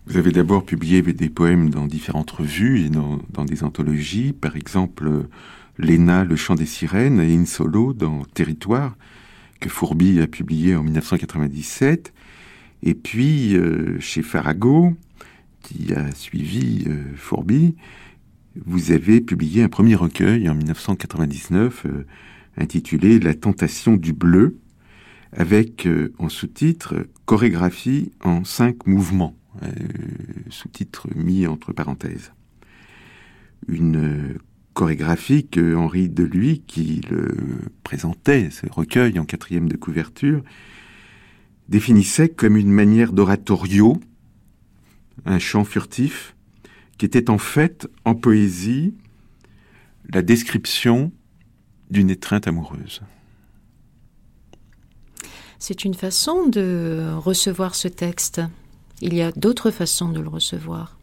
Vous 0.06 0.18
avez 0.18 0.32
d'abord 0.32 0.66
publié 0.66 1.02
des 1.02 1.30
poèmes 1.30 1.70
dans 1.70 1.88
différentes 1.88 2.32
revues 2.32 2.86
et 2.86 2.90
dans, 2.90 3.46
des 3.46 3.64
anthologies, 3.64 4.34
par 4.34 4.58
exemple 4.58 5.28
Léna, 5.78 6.26
le 6.26 6.36
chant 6.36 6.56
des 6.56 6.66
sirènes 6.66 7.22
et 7.22 7.34
In 7.34 7.46
Solo 7.46 7.94
dans 7.94 8.26
Territoire, 8.34 8.98
que 9.62 9.70
Fourbi 9.70 10.20
a 10.20 10.28
publié 10.28 10.76
en 10.76 10.84
1997, 10.84 12.14
et 12.84 12.96
puis 12.96 13.56
euh, 13.56 13.98
chez 14.02 14.24
Farago, 14.24 14.94
qui 15.64 15.94
a 15.94 16.14
suivi 16.14 16.86
euh, 16.88 17.02
vous 18.56 18.92
avez 18.92 19.20
publié 19.22 19.64
un 19.64 19.70
premier 19.70 19.96
recueil 19.96 20.48
en 20.48 20.54
1999 20.54 21.86
euh, 21.86 22.06
intitulé 22.58 23.20
La 23.20 23.34
tentation 23.34 23.96
du 23.96 24.14
bleu, 24.14 24.60
avec 25.32 25.88
en 26.20 26.30
sous-titre 26.30 27.08
Chorégraphie 27.26 28.12
en 28.24 28.44
cinq 28.44 28.86
mouvements. 28.86 29.36
Euh, 29.64 29.70
sous-titre 30.50 31.08
mis 31.16 31.48
entre 31.48 31.74
parenthèses. 31.74 32.32
une 33.68 34.38
chorégraphie 34.74 35.48
que 35.48 35.76
Henri 35.76 36.10
Deluy, 36.10 36.64
qui 36.66 37.02
le 37.10 37.36
présentait, 37.84 38.50
ce 38.50 38.68
recueil 38.70 39.20
en 39.20 39.26
quatrième 39.26 39.70
de 39.70 39.78
couverture, 39.78 40.44
définissait 41.70 42.30
comme 42.30 42.58
une 42.58 42.72
manière 42.72 43.14
d'oratorio, 43.14 44.00
un 45.26 45.40
chant 45.40 45.64
furtif, 45.64 46.36
qui 46.98 47.06
était 47.06 47.30
en 47.30 47.38
fait, 47.38 47.88
en 48.06 48.16
poésie, 48.16 48.94
la 50.12 50.22
description 50.22 51.12
d'une 51.90 52.10
étreinte 52.10 52.48
amoureuse. 52.48 53.02
C'est 55.60 55.86
une 55.86 55.94
façon 55.94 56.48
de 56.48 57.14
recevoir 57.16 57.76
ce 57.76 57.88
texte. 57.88 58.42
Il 59.02 59.14
y 59.14 59.22
a 59.22 59.32
d'autres 59.32 59.72
façons 59.72 60.10
de 60.10 60.20
le 60.20 60.28
recevoir. 60.28 60.98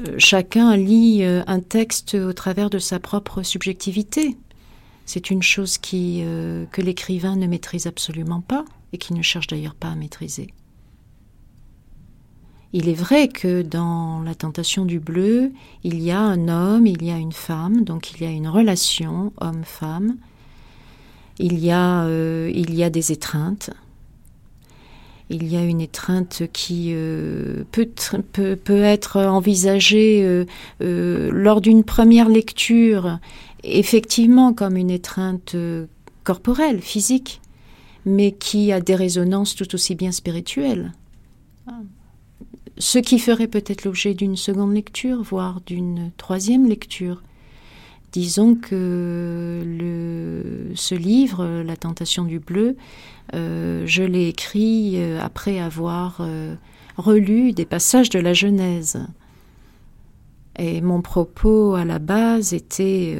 Euh, 0.00 0.14
chacun 0.18 0.76
lit 0.76 1.24
euh, 1.24 1.42
un 1.46 1.60
texte 1.60 2.14
au 2.14 2.32
travers 2.32 2.70
de 2.70 2.78
sa 2.78 3.00
propre 3.00 3.42
subjectivité. 3.42 4.36
C'est 5.04 5.30
une 5.30 5.42
chose 5.42 5.78
euh, 5.94 6.66
que 6.66 6.82
l'écrivain 6.82 7.36
ne 7.36 7.46
maîtrise 7.46 7.86
absolument 7.86 8.40
pas 8.40 8.64
et 8.92 8.98
qui 8.98 9.14
ne 9.14 9.22
cherche 9.22 9.46
d'ailleurs 9.46 9.74
pas 9.74 9.88
à 9.88 9.94
maîtriser. 9.94 10.48
Il 12.72 12.88
est 12.88 12.94
vrai 12.94 13.28
que 13.28 13.62
dans 13.62 14.20
la 14.20 14.34
tentation 14.34 14.84
du 14.84 15.00
bleu, 15.00 15.52
il 15.84 16.00
y 16.00 16.10
a 16.10 16.20
un 16.20 16.48
homme, 16.48 16.86
il 16.86 17.02
y 17.02 17.10
a 17.10 17.16
une 17.16 17.32
femme, 17.32 17.82
donc 17.82 18.12
il 18.12 18.22
y 18.22 18.26
a 18.26 18.30
une 18.30 18.48
relation 18.48 19.32
homme-femme, 19.40 20.16
il, 21.38 21.58
y 21.58 21.70
a, 21.70 22.02
a 22.02 22.90
des 22.90 23.12
étreintes, 23.12 23.70
il 25.30 25.46
y 25.46 25.56
a 25.56 25.64
une 25.64 25.80
étreinte 25.80 26.44
qui 26.52 26.90
euh, 26.92 27.64
peut, 27.72 27.88
être 28.82 29.20
envisagée 29.20 30.22
euh, 30.22 30.46
euh, 30.82 31.30
lors 31.32 31.60
d'une 31.60 31.84
première 31.84 32.28
lecture, 32.28 33.18
effectivement 33.62 34.52
comme 34.52 34.76
une 34.76 34.90
étreinte 34.90 35.54
corporelle, 36.24 36.80
physique, 36.80 37.40
mais 38.06 38.32
qui 38.32 38.72
a 38.72 38.80
des 38.80 38.94
résonances 38.94 39.54
tout 39.54 39.74
aussi 39.74 39.94
bien 39.94 40.12
spirituelles. 40.12 40.92
Ce 42.78 42.98
qui 42.98 43.18
ferait 43.18 43.48
peut-être 43.48 43.84
l'objet 43.84 44.14
d'une 44.14 44.36
seconde 44.36 44.72
lecture, 44.72 45.22
voire 45.22 45.60
d'une 45.66 46.12
troisième 46.16 46.68
lecture. 46.68 47.22
Disons 48.12 48.54
que 48.54 49.62
le, 49.66 50.74
ce 50.74 50.94
livre, 50.94 51.62
La 51.64 51.76
tentation 51.76 52.24
du 52.24 52.38
bleu, 52.38 52.76
euh, 53.34 53.82
je 53.84 54.04
l'ai 54.04 54.28
écrit 54.28 54.94
euh, 54.94 55.20
après 55.20 55.58
avoir 55.58 56.18
euh, 56.20 56.54
relu 56.96 57.52
des 57.52 57.66
passages 57.66 58.10
de 58.10 58.20
la 58.20 58.32
Genèse. 58.32 59.04
Et 60.56 60.80
mon 60.80 61.02
propos 61.02 61.74
à 61.74 61.84
la 61.84 61.98
base 61.98 62.52
était, 62.54 63.16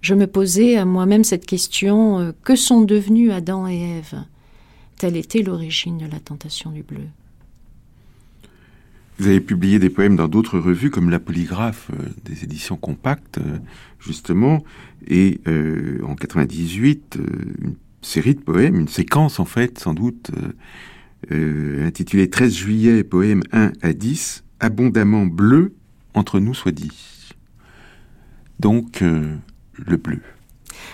je 0.00 0.14
me 0.14 0.26
posais 0.26 0.76
à 0.76 0.86
moi-même 0.86 1.22
cette 1.22 1.44
question, 1.44 2.32
que 2.44 2.56
sont 2.56 2.80
devenus 2.80 3.30
Adam 3.30 3.68
et 3.68 3.98
Ève? 3.98 4.24
Telle 4.96 5.16
était 5.16 5.42
l'origine 5.42 5.98
de 5.98 6.06
la 6.06 6.18
tentation 6.18 6.70
du 6.70 6.82
bleu. 6.82 7.08
Vous 9.18 9.28
avez 9.28 9.40
publié 9.40 9.78
des 9.78 9.88
poèmes 9.88 10.16
dans 10.16 10.28
d'autres 10.28 10.58
revues 10.58 10.90
comme 10.90 11.08
La 11.08 11.18
Polygraphe, 11.18 11.90
des 12.24 12.44
éditions 12.44 12.76
compactes, 12.76 13.38
justement, 13.98 14.62
et 15.08 15.40
en 16.02 16.14
98, 16.14 17.18
une 17.62 17.76
série 18.06 18.34
de 18.34 18.40
poèmes, 18.40 18.78
une 18.80 18.88
séquence 18.88 19.40
en 19.40 19.44
fait, 19.44 19.78
sans 19.78 19.94
doute, 19.94 20.30
euh, 20.36 20.52
euh, 21.32 21.86
intitulée 21.86 22.30
13 22.30 22.54
juillet, 22.54 23.04
poème 23.04 23.42
1 23.52 23.72
à 23.82 23.92
10, 23.92 24.44
abondamment 24.60 25.26
bleu, 25.26 25.74
entre 26.14 26.38
nous 26.38 26.54
soit 26.54 26.72
dit. 26.72 26.92
Donc, 28.60 29.02
euh, 29.02 29.34
le 29.74 29.96
bleu. 29.96 30.20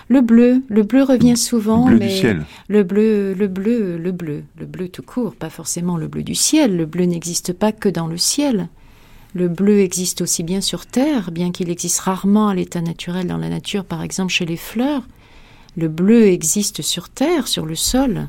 Le 0.09 0.21
bleu, 0.21 0.63
le 0.67 0.83
bleu 0.83 1.03
revient 1.03 1.37
souvent, 1.37 1.87
le 1.87 1.97
bleu 1.97 1.99
mais 1.99 2.13
du 2.13 2.19
ciel. 2.19 2.45
le 2.67 2.83
bleu, 2.83 3.33
le 3.33 3.47
bleu, 3.47 3.97
le 3.97 4.11
bleu, 4.11 4.43
le 4.59 4.65
bleu 4.65 4.89
tout 4.89 5.01
court, 5.01 5.35
pas 5.35 5.49
forcément 5.49 5.97
le 5.97 6.07
bleu 6.07 6.23
du 6.23 6.35
ciel. 6.35 6.75
Le 6.75 6.85
bleu 6.85 7.05
n'existe 7.05 7.53
pas 7.53 7.71
que 7.71 7.89
dans 7.89 8.07
le 8.07 8.17
ciel. 8.17 8.67
Le 9.35 9.47
bleu 9.47 9.79
existe 9.79 10.21
aussi 10.21 10.43
bien 10.43 10.61
sur 10.61 10.85
terre, 10.85 11.31
bien 11.31 11.51
qu'il 11.51 11.69
existe 11.69 11.99
rarement 11.99 12.49
à 12.49 12.55
l'état 12.55 12.81
naturel 12.81 13.25
dans 13.25 13.37
la 13.37 13.49
nature, 13.49 13.83
par 13.83 14.03
exemple 14.03 14.31
chez 14.31 14.45
les 14.45 14.57
fleurs. 14.57 15.03
Le 15.75 15.87
bleu 15.87 16.27
existe 16.27 16.83
sur 16.83 17.09
terre, 17.09 17.47
sur 17.47 17.65
le 17.65 17.75
sol. 17.75 18.27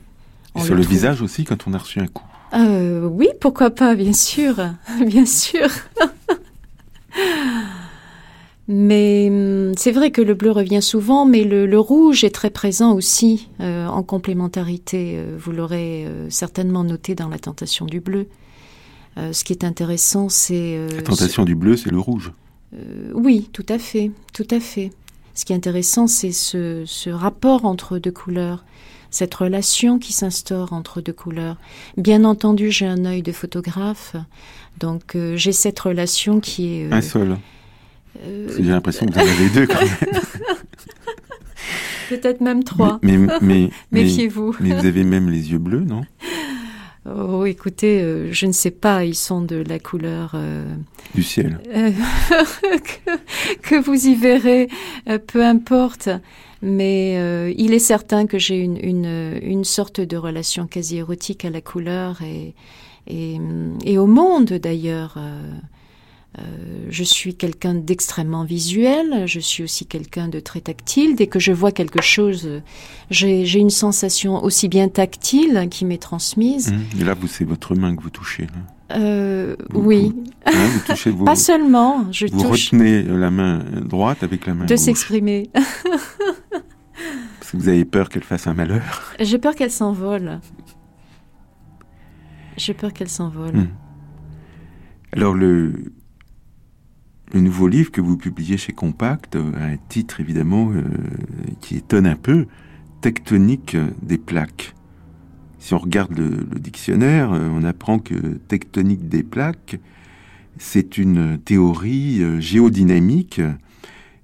Et 0.57 0.61
sur 0.61 0.75
le, 0.75 0.83
visage 0.83 1.21
aussi 1.21 1.45
quand 1.45 1.67
on 1.67 1.75
a 1.75 1.79
reçu 1.79 2.01
un 2.01 2.07
coup. 2.07 2.25
Euh, 2.55 3.07
oui, 3.07 3.29
pourquoi 3.41 3.71
pas, 3.71 3.95
bien 3.95 4.13
sûr, 4.13 4.57
bien 5.07 5.27
sûr. 5.27 5.69
mais 8.69 9.29
hum, 9.31 9.73
c'est 9.77 9.93
vrai 9.93 10.11
que 10.11 10.23
le 10.23 10.35
bleu 10.35 10.51
revient 10.51 10.83
souvent, 10.83 11.27
mais 11.27 11.45
le, 11.45 11.79
rouge 11.79 12.25
est 12.25 12.35
très 12.35 12.51
présent 12.51 12.93
aussi 12.95 13.49
euh, 13.61 13.87
en 13.87 14.03
complémentarité. 14.03 15.15
Euh, 15.17 15.37
vous 15.39 15.53
l'aurez 15.53 16.07
certainement 16.29 16.85
noté 16.85 17.15
dans 17.15 17.29
la 17.29 17.39
tentation 17.39 17.87
du 17.87 18.01
bleu. 18.01 18.27
ce 19.17 19.45
qui 19.45 19.53
est 19.53 19.65
intéressant, 19.65 20.29
c'est... 20.29 20.89
la 20.95 21.03
tentation 21.03 21.45
du 21.45 21.55
bleu, 21.55 21.77
c'est 21.77 21.91
le 21.91 22.01
rouge. 22.01 22.33
oui, 23.15 23.49
tout 23.53 23.67
à 23.69 23.79
fait, 23.79 24.11
tout 24.33 24.49
à 24.51 24.61
fait. 24.61 24.91
Ce 25.35 25.45
qui 25.45 25.53
est 25.53 25.57
intéressant, 25.57 26.07
c'est 26.07 26.33
ce, 26.33 27.11
rapport 27.11 27.65
entre 27.65 27.99
deux 27.99 28.13
couleurs, 28.13 28.65
cette 29.11 29.35
relation 29.35 29.99
qui 29.99 30.13
s'instaure 30.13 30.73
entre 30.73 31.01
deux 31.01 31.13
couleurs. 31.13 31.57
Bien 31.97 32.25
entendu, 32.25 32.71
j'ai 32.71 32.87
un 32.87 33.05
œil 33.05 33.23
de 33.23 33.33
photographe, 33.33 34.15
donc 34.79 35.17
euh, 35.17 35.37
j'ai 35.37 35.53
cette 35.53 35.79
relation 35.81 36.39
qui 36.41 36.77
est... 36.77 36.87
Euh, 36.87 36.93
un 36.93 37.01
seul. 37.01 37.37
Euh, 38.23 38.49
j'ai 38.57 38.63
l'impression 38.71 39.07
que 39.07 39.13
vous 39.13 39.19
en 39.19 39.23
avez 39.23 39.49
deux 39.51 39.67
quand 39.67 39.81
même. 39.81 39.91
Peut-être 42.09 42.41
même 42.41 42.65
trois. 42.65 42.99
Mais, 43.03 43.17
mais, 43.41 43.71
Méfiez-vous. 43.91 44.57
Mais 44.61 44.75
vous 44.75 44.87
avez 44.87 45.05
même 45.05 45.31
les 45.31 45.53
yeux 45.53 45.59
bleus, 45.59 45.85
non? 45.85 46.03
Oh, 47.07 47.45
écoutez, 47.45 48.01
euh, 48.01 48.33
je 48.33 48.47
ne 48.47 48.53
sais 48.53 48.71
pas, 48.71 49.05
ils 49.05 49.15
sont 49.15 49.43
de 49.43 49.57
la 49.57 49.79
couleur 49.79 50.33
euh, 50.35 50.65
du 51.15 51.23
ciel. 51.23 51.59
Que, 53.63 53.81
vous 53.81 54.07
y 54.07 54.15
verrez, 54.15 54.69
peu 55.27 55.45
importe. 55.45 56.09
Mais 56.63 57.53
il 57.57 57.75
est 57.75 57.79
certain 57.79 58.27
que 58.27 58.39
j'ai 58.39 58.59
une, 58.59 58.79
une, 58.83 59.39
une, 59.43 59.65
sorte 59.65 60.01
de 60.01 60.17
relation 60.17 60.67
quasi 60.67 60.97
érotique 60.99 61.45
à 61.45 61.51
la 61.51 61.61
couleur 61.61 62.23
et, 62.23 62.55
et, 63.07 63.39
et 63.85 63.99
au 63.99 64.07
monde 64.07 64.53
d'ailleurs. 64.53 65.19
Euh, 66.39 66.87
je 66.91 67.05
suis 67.05 67.37
quelqu'un 67.37 67.75
d'extrêmement 67.75 68.45
visuel, 68.45 69.27
je 69.27 69.39
suis 69.39 69.63
aussi 69.63 69.87
quelqu'un 69.87 70.29
de 70.29 70.41
très 70.41 70.61
tactile. 70.61 71.15
Dès 71.15 71.29
que 71.29 71.39
je 71.39 71.53
vois 71.53 71.71
quelque 71.71 72.03
chose, 72.03 72.49
j'ai 73.11 73.59
une 73.59 73.71
sensation 73.71 74.43
aussi 74.43 74.69
bien 74.69 74.89
tactile 74.89 75.69
qui 75.71 75.85
m'est 75.85 76.03
transmise. 76.03 76.73
Mmh. 76.73 77.01
Et 77.01 77.05
là, 77.05 77.15
c'est 77.29 77.45
votre 77.45 77.77
main 77.77 77.95
que 77.95 78.03
vous 78.03 78.11
touchez. 78.11 78.49
Euh, 78.93 79.57
oui. 79.75 80.13
Hein, 80.47 80.53
vous 80.53 80.93
touchez 80.93 81.11
vos, 81.11 81.25
Pas 81.25 81.37
seulement. 81.37 82.11
Je 82.11 82.27
vous 82.27 82.49
retenez 82.49 83.03
la 83.03 83.31
main 83.31 83.61
droite 83.83 84.23
avec 84.23 84.47
la 84.47 84.55
main 84.55 84.65
De 84.65 84.77
s'exprimer. 84.77 85.51
Parce 85.53 87.53
que 87.53 87.57
vous 87.57 87.69
avez 87.69 87.85
peur 87.85 88.09
qu'elle 88.09 88.25
fasse 88.25 88.49
un 88.49 88.55
malheur. 88.55 89.15
J'ai 89.21 89.39
peur 89.39 89.55
qu'elle 89.55 89.71
s'envole. 89.71 90.41
J'ai 92.57 92.75
peur 92.75 92.93
qu'elle 92.93 93.09
s'envole. 93.09 93.57
Mmh. 93.57 93.69
Alors 95.13 95.35
le, 95.35 95.93
le 97.35 97.41
nouveau 97.41 97.67
livre 97.67 97.91
que 97.91 98.01
vous 98.01 98.17
publiez 98.17 98.57
chez 98.57 98.73
Compact 98.73 99.35
euh, 99.35 99.53
a 99.59 99.65
un 99.65 99.77
titre 99.89 100.21
évidemment 100.21 100.71
euh, 100.73 100.83
qui 101.61 101.77
étonne 101.77 102.07
un 102.07 102.17
peu, 102.17 102.47
Tectonique 103.01 103.77
des 104.03 104.17
plaques. 104.17 104.75
Si 105.59 105.75
on 105.75 105.79
regarde 105.79 106.17
le, 106.17 106.47
dictionnaire, 106.59 107.33
euh, 107.33 107.51
on 107.53 107.65
apprend 107.65 107.99
que 107.99 108.15
tectonique 108.49 109.09
des 109.09 109.23
plaques, 109.23 109.79
c'est 110.59 110.97
une 110.97 111.39
théorie 111.39 112.41
géodynamique 112.41 113.43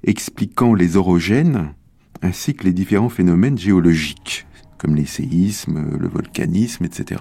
expliquant 0.05 0.73
les 0.73 0.97
orogènes 0.97 1.75
ainsi 2.23 2.55
que 2.55 2.65
les 2.65 2.73
différents 2.73 3.09
phénomènes 3.09 3.59
géologiques, 3.59 4.47
comme 4.79 4.95
les 4.95 5.07
séismes, 5.07 5.99
le 5.99 6.09
volcanisme, 6.09 6.85
etc. 6.85 7.21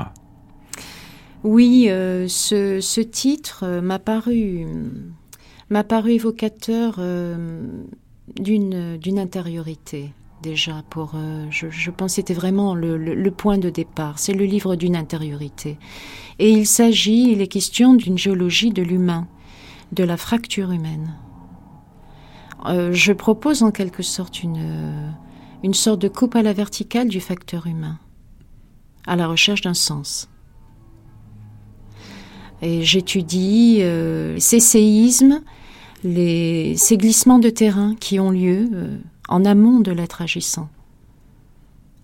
Oui, 1.44 1.88
ce, 1.90 3.02
titre 3.02 3.82
m'a 3.82 4.00
paru 4.00 4.66
m'a 5.70 5.84
paru 5.84 6.14
évocateur 6.14 6.96
euh, 7.00 7.68
d'une 8.40 9.20
intériorité 9.20 10.14
déjà 10.42 10.84
pour 10.90 11.14
euh, 11.16 11.46
je, 11.50 11.92
pense 11.92 12.14
c'était 12.14 12.34
vraiment 12.34 12.74
le, 12.74 13.30
point 13.30 13.58
de 13.58 13.70
départ. 13.70 14.20
C'est 14.20 14.34
le 14.34 14.46
livre 14.46 14.76
d'une 14.76 14.96
intériorité. 14.96 15.78
Et 16.40 16.50
il 16.50 16.66
s'agit 16.66 17.32
il 17.32 17.42
est 17.42 17.48
question 17.48 17.94
d'une 17.94 18.18
géologie 18.18 18.72
de 18.72 18.82
l'humain 18.82 19.28
de 19.92 20.04
la 20.04 20.18
fracture 20.18 20.72
humaine. 20.72 21.14
Euh, 22.66 22.92
je 22.94 23.14
propose 23.14 23.64
en 23.64 23.72
quelque 23.72 24.04
sorte 24.04 24.44
une 24.44 25.14
une 25.62 25.74
sorte 25.74 26.02
de 26.02 26.08
coupe 26.08 26.38
à 26.38 26.42
la 26.42 26.54
verticale 26.54 27.10
du 27.10 27.20
facteur 27.20 27.68
humain 27.68 28.00
à 29.06 29.18
la 29.18 29.28
recherche 29.28 29.62
d'un 29.62 29.74
sens. 29.74 30.30
Et 32.62 32.84
j'étudie 32.84 33.82
ces 34.38 34.60
séismes 34.60 35.42
les, 36.04 36.76
ces 36.78 36.98
glissements 36.98 37.40
de 37.40 37.50
terrain 37.50 37.96
qui 37.96 38.20
ont 38.20 38.32
lieu 38.32 38.70
euh, 38.74 38.98
en 39.28 39.46
amont 39.46 39.80
de 39.80 39.92
l'être 39.92 40.22
agissant 40.22 40.70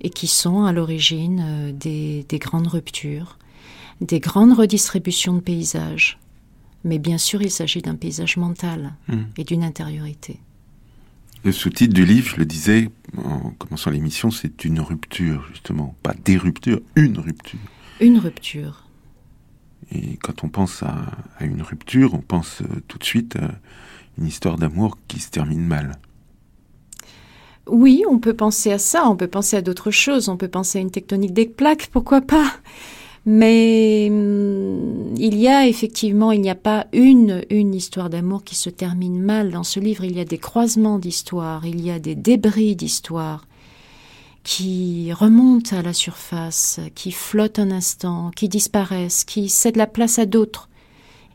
et 0.02 0.10
qui 0.10 0.28
sont 0.28 0.64
à 0.66 0.74
l'origine 0.74 1.42
euh, 1.44 1.72
des, 1.72 2.26
des 2.28 2.40
grandes 2.40 2.68
ruptures, 2.68 3.38
des 4.02 4.20
grandes 4.20 4.54
redistributions 4.54 5.34
de 5.34 5.40
paysages. 5.40 6.20
Mais 6.84 7.00
bien 7.00 7.18
sûr, 7.18 7.42
il 7.42 7.50
s'agit 7.50 7.82
d'un 7.82 7.96
paysage 7.96 8.38
mental 8.38 8.94
Hmm. 9.08 9.24
et 9.38 9.44
d'une 9.44 9.64
intériorité. 9.64 10.40
Le 11.44 11.52
sous-titre 11.52 11.94
du 11.94 12.06
livre, 12.06 12.30
je 12.30 12.38
le 12.38 12.46
disais 12.46 12.90
en 13.18 13.52
commençant 13.52 13.92
l'émission, 13.92 14.32
c'est 14.32 14.66
une 14.66 14.80
rupture, 14.80 15.46
justement. 15.52 15.96
Pas 16.04 16.16
des 16.26 16.38
ruptures, 16.38 16.82
une 16.96 17.20
rupture. 17.20 17.60
Une 18.02 18.18
rupture. 18.18 18.85
Et 19.92 20.18
quand 20.18 20.44
on 20.44 20.50
pense 20.50 20.84
à, 20.84 20.96
une 21.42 21.62
rupture, 21.62 22.14
on 22.14 22.22
pense 22.22 22.62
euh, 22.62 22.82
tout 22.88 22.98
de 22.98 23.04
suite 23.04 23.36
à 23.36 23.52
une 24.18 24.28
histoire 24.28 24.58
d'amour 24.58 24.98
qui 25.08 25.20
se 25.20 25.30
termine 25.30 25.66
mal. 25.66 26.00
Oui, 27.68 28.04
on 28.10 28.20
peut 28.20 28.36
penser 28.36 28.72
à 28.72 28.78
ça, 28.78 29.10
on 29.10 29.16
peut 29.16 29.28
penser 29.28 29.58
à 29.58 29.62
d'autres 29.62 29.92
choses, 29.92 30.30
on 30.30 30.38
peut 30.38 30.48
penser 30.48 30.78
à 30.78 30.82
une 30.82 30.92
tectonique 30.92 31.34
des 31.34 31.48
plaques, 31.48 31.88
pourquoi 31.92 32.22
pas. 32.22 32.52
Mais 33.26 34.08
hum, 34.12 35.16
il 35.18 35.36
y 35.38 35.48
a 35.48 35.68
effectivement, 35.68 36.32
il 36.32 36.42
n'y 36.42 36.50
a 36.50 36.56
pas 36.56 36.86
une, 36.94 37.44
une 37.50 37.74
histoire 37.74 38.12
d'amour 38.12 38.44
qui 38.44 38.56
se 38.56 38.70
termine 38.70 39.20
mal 39.20 39.50
dans 39.52 39.64
ce 39.64 39.80
livre, 39.80 40.04
il 40.04 40.16
y 40.16 40.20
a 40.20 40.26
des 40.26 40.38
croisements 40.38 41.00
d'histoires, 41.00 41.66
il 41.66 41.82
y 41.82 41.90
a 41.90 41.98
des 41.98 42.16
débris 42.16 42.76
d'histoires 42.76 43.48
qui 44.46 45.12
remontent 45.12 45.76
à 45.76 45.82
la 45.82 45.92
surface, 45.92 46.80
qui 46.96 47.12
flottent 47.12 47.60
un 47.60 47.72
instant, 47.72 48.32
qui 48.34 48.48
disparaissent, 48.48 49.26
qui 49.26 49.50
cèdent 49.50 49.76
la 49.76 49.88
place 49.88 50.20
à 50.20 50.26
d'autres. 50.26 50.70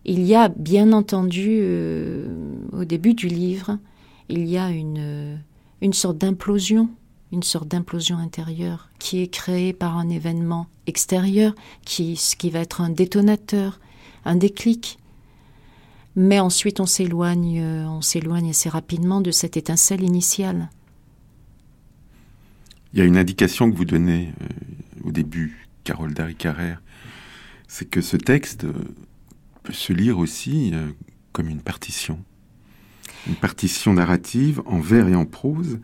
Il 0.06 0.22
y 0.22 0.34
a 0.34 0.48
bien 0.48 0.94
entendu, 0.94 1.58
euh, 1.60 2.26
au 2.72 2.86
début 2.86 3.12
du 3.12 3.28
livre, 3.28 3.78
il 4.30 4.46
y 4.46 4.56
a 4.56 4.70
une... 4.70 4.96
euh, 4.98 5.36
une 5.82 5.92
sorte 5.94 6.18
d'implosion, 6.18 6.90
une 7.32 7.42
sorte 7.42 7.68
d'implosion 7.68 8.18
intérieure 8.18 8.90
qui 8.98 9.22
est 9.22 9.28
créée 9.28 9.72
par 9.72 9.96
un 9.96 10.08
événement 10.08 10.66
extérieur, 10.86 11.54
qui, 11.84 12.16
ce 12.16 12.36
qui 12.36 12.50
va 12.50 12.60
être 12.60 12.80
un 12.80 12.90
détonateur, 12.90 13.80
un 14.24 14.36
déclic. 14.36 14.98
Mais 16.16 16.38
ensuite, 16.38 16.80
on 16.80 16.86
s'éloigne, 16.86 17.60
euh, 17.60 17.88
on 17.88 18.02
s'éloigne 18.02 18.50
assez 18.50 18.68
rapidement 18.68 19.20
de 19.20 19.30
cette 19.30 19.56
étincelle 19.56 20.02
initiale. 20.02 20.68
Il 22.92 22.98
y 22.98 23.02
a 23.02 23.04
une 23.04 23.16
indication 23.16 23.70
que 23.70 23.76
vous 23.76 23.84
donnez 23.84 24.32
euh, 24.42 25.08
au 25.08 25.12
début, 25.12 25.66
Carole 25.84 26.12
Dari 26.12 26.34
Carrère, 26.34 26.82
c'est 27.68 27.88
que 27.88 28.00
ce 28.00 28.16
texte 28.16 28.64
euh, 28.64 28.72
peut 29.62 29.72
se 29.72 29.92
lire 29.92 30.18
aussi 30.18 30.72
euh, 30.74 30.88
comme 31.32 31.48
une 31.48 31.60
partition. 31.60 32.18
Une 33.28 33.36
partition 33.36 33.92
narrative 33.92 34.60
en 34.66 34.80
vers 34.80 35.06
et 35.08 35.14
en 35.14 35.24
prose 35.24 35.78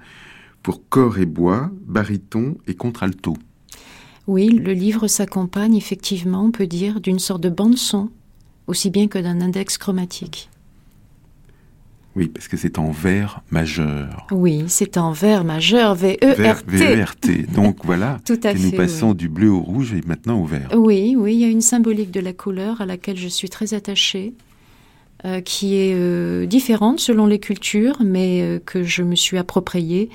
pour 0.62 0.88
corps 0.88 1.18
et 1.18 1.26
bois, 1.26 1.70
baryton 1.82 2.58
et 2.66 2.74
contralto. 2.74 3.36
Oui, 4.26 4.48
le 4.48 4.72
livre 4.72 5.06
s'accompagne 5.06 5.76
effectivement, 5.76 6.44
on 6.44 6.50
peut 6.50 6.66
dire, 6.66 7.00
d'une 7.00 7.20
sorte 7.20 7.42
de 7.42 7.50
bande-son, 7.50 8.10
aussi 8.66 8.90
bien 8.90 9.06
que 9.06 9.20
d'un 9.20 9.40
index 9.40 9.78
chromatique. 9.78 10.50
Oui, 12.16 12.28
parce 12.28 12.48
que 12.48 12.56
c'est 12.56 12.78
en 12.78 12.90
vers 12.90 13.42
majeur. 13.50 14.26
Oui, 14.32 14.64
c'est 14.68 14.96
en 14.96 15.12
vers 15.12 15.44
majeur, 15.44 15.94
Vers 15.94 16.16
V-E-R-T. 16.16 16.64
V-E-R-T. 16.66 17.46
Donc 17.54 17.84
voilà, 17.84 18.18
Tout 18.24 18.40
à 18.42 18.52
que 18.54 18.58
fait. 18.58 18.64
nous 18.64 18.70
oui. 18.70 18.76
passons 18.76 19.12
du 19.12 19.28
bleu 19.28 19.50
au 19.50 19.60
rouge 19.60 19.92
et 19.92 20.00
maintenant 20.06 20.40
au 20.40 20.46
vert. 20.46 20.70
Oui, 20.74 21.14
oui, 21.18 21.34
il 21.34 21.40
y 21.40 21.44
a 21.44 21.48
une 21.48 21.60
symbolique 21.60 22.10
de 22.10 22.20
la 22.20 22.32
couleur 22.32 22.80
à 22.80 22.86
laquelle 22.86 23.18
je 23.18 23.28
suis 23.28 23.50
très 23.50 23.74
attachée, 23.74 24.32
euh, 25.26 25.42
qui 25.42 25.76
est 25.76 25.92
euh, 25.94 26.46
différente 26.46 27.00
selon 27.00 27.26
les 27.26 27.38
cultures, 27.38 27.98
mais 28.02 28.40
euh, 28.40 28.58
que 28.64 28.82
je 28.82 29.02
me 29.02 29.14
suis 29.14 29.36
appropriée 29.36 30.08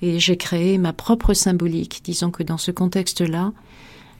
et 0.00 0.20
j'ai 0.20 0.36
créé 0.36 0.78
ma 0.78 0.92
propre 0.92 1.34
symbolique. 1.34 2.02
Disons 2.04 2.30
que 2.30 2.44
dans 2.44 2.58
ce 2.58 2.70
contexte-là, 2.70 3.52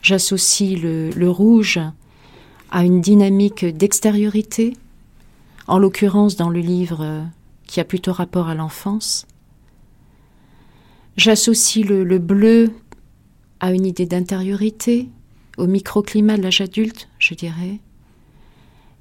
j'associe 0.03 0.77
le, 0.81 1.11
le 1.11 1.31
rouge 1.31 1.79
à 2.73 2.85
une 2.85 3.01
dynamique 3.01 3.65
d'extériorité, 3.65 4.75
en 5.69 5.79
l'occurrence 5.79 6.37
dans 6.37 6.51
le 6.51 6.61
livre 6.61 7.01
euh, 7.03 7.23
qui 7.67 7.81
a 7.81 7.85
plutôt 7.85 8.13
rapport 8.13 8.49
à 8.49 8.55
l'enfance. 8.55 9.27
J'associe 11.17 11.85
le, 11.87 12.05
le 12.05 12.19
bleu 12.19 12.71
à 13.61 13.73
une 13.73 13.87
idée 13.87 14.07
d'intériorité, 14.07 15.09
au 15.57 15.67
microclimat 15.67 16.37
de 16.37 16.43
l'âge 16.43 16.61
adulte, 16.61 17.09
je 17.19 17.35
dirais. 17.35 17.81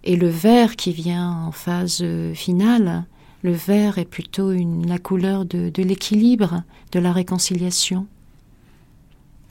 Et 0.03 0.15
le 0.15 0.27
vert 0.29 0.75
qui 0.75 0.91
vient 0.93 1.31
en 1.31 1.51
phase 1.51 1.99
euh, 2.01 2.33
finale, 2.33 3.05
le 3.43 3.51
vert 3.51 3.97
est 3.99 4.05
plutôt 4.05 4.51
une, 4.51 4.87
la 4.87 4.97
couleur 4.97 5.45
de, 5.45 5.69
de 5.69 5.83
l'équilibre, 5.83 6.63
de 6.91 6.99
la 6.99 7.11
réconciliation, 7.13 8.07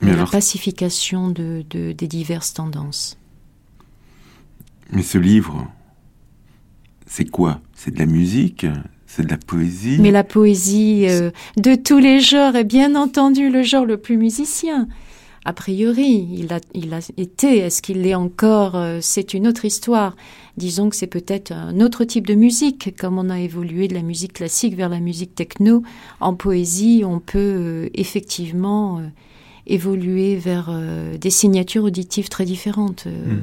Mais 0.00 0.10
de 0.12 0.16
la 0.16 0.26
pacification 0.26 1.30
de, 1.30 1.64
de- 1.70 1.92
des 1.92 2.08
diverses 2.08 2.52
tendances. 2.54 3.16
mais 4.90 5.02
ce 5.02 5.18
livre, 5.18 5.68
c'est 7.16 7.30
quoi? 7.30 7.60
C'est 7.74 7.94
de 7.94 7.98
la 7.98 8.04
musique? 8.04 8.66
C'est 9.06 9.22
de 9.22 9.30
la 9.30 9.38
poésie? 9.38 9.96
Mais 10.00 10.10
la 10.10 10.22
poésie 10.22 11.06
euh, 11.08 11.30
de 11.56 11.74
tous 11.74 11.98
les 11.98 12.20
genres 12.20 12.56
est 12.56 12.64
bien 12.64 12.94
entendu 12.94 13.48
le 13.48 13.62
genre 13.62 13.86
le 13.86 13.96
plus 13.96 14.18
musicien. 14.18 14.86
A 15.46 15.54
priori, 15.54 16.28
il 16.30 16.52
a, 16.52 16.60
il 16.74 16.92
a 16.92 16.98
été, 17.16 17.56
est-ce 17.56 17.80
qu'il 17.80 18.02
l'est 18.02 18.14
encore? 18.14 18.76
Euh, 18.76 18.98
C'est 19.00 19.32
une 19.32 19.46
autre 19.46 19.64
histoire. 19.64 20.14
Disons 20.58 20.90
que 20.90 20.96
c'est 20.96 21.06
peut-être 21.06 21.52
un 21.52 21.80
autre 21.80 22.04
type 22.04 22.26
de 22.26 22.34
musique, 22.34 22.94
comme 22.98 23.16
on 23.16 23.30
a 23.30 23.40
évolué 23.40 23.88
de 23.88 23.94
la 23.94 24.02
musique 24.02 24.34
classique 24.34 24.76
vers 24.76 24.90
la 24.90 25.00
musique 25.00 25.34
techno. 25.34 25.82
En 26.20 26.34
poésie, 26.34 27.02
on 27.06 27.20
peut 27.20 27.38
euh, 27.38 27.88
effectivement 27.94 28.98
euh, 28.98 29.06
évoluer 29.66 30.36
vers 30.36 30.70
des 31.18 31.30
signatures 31.30 31.84
auditives 31.84 32.28
très 32.28 32.44
différentes. 32.44 33.06
Hmm. 33.06 33.38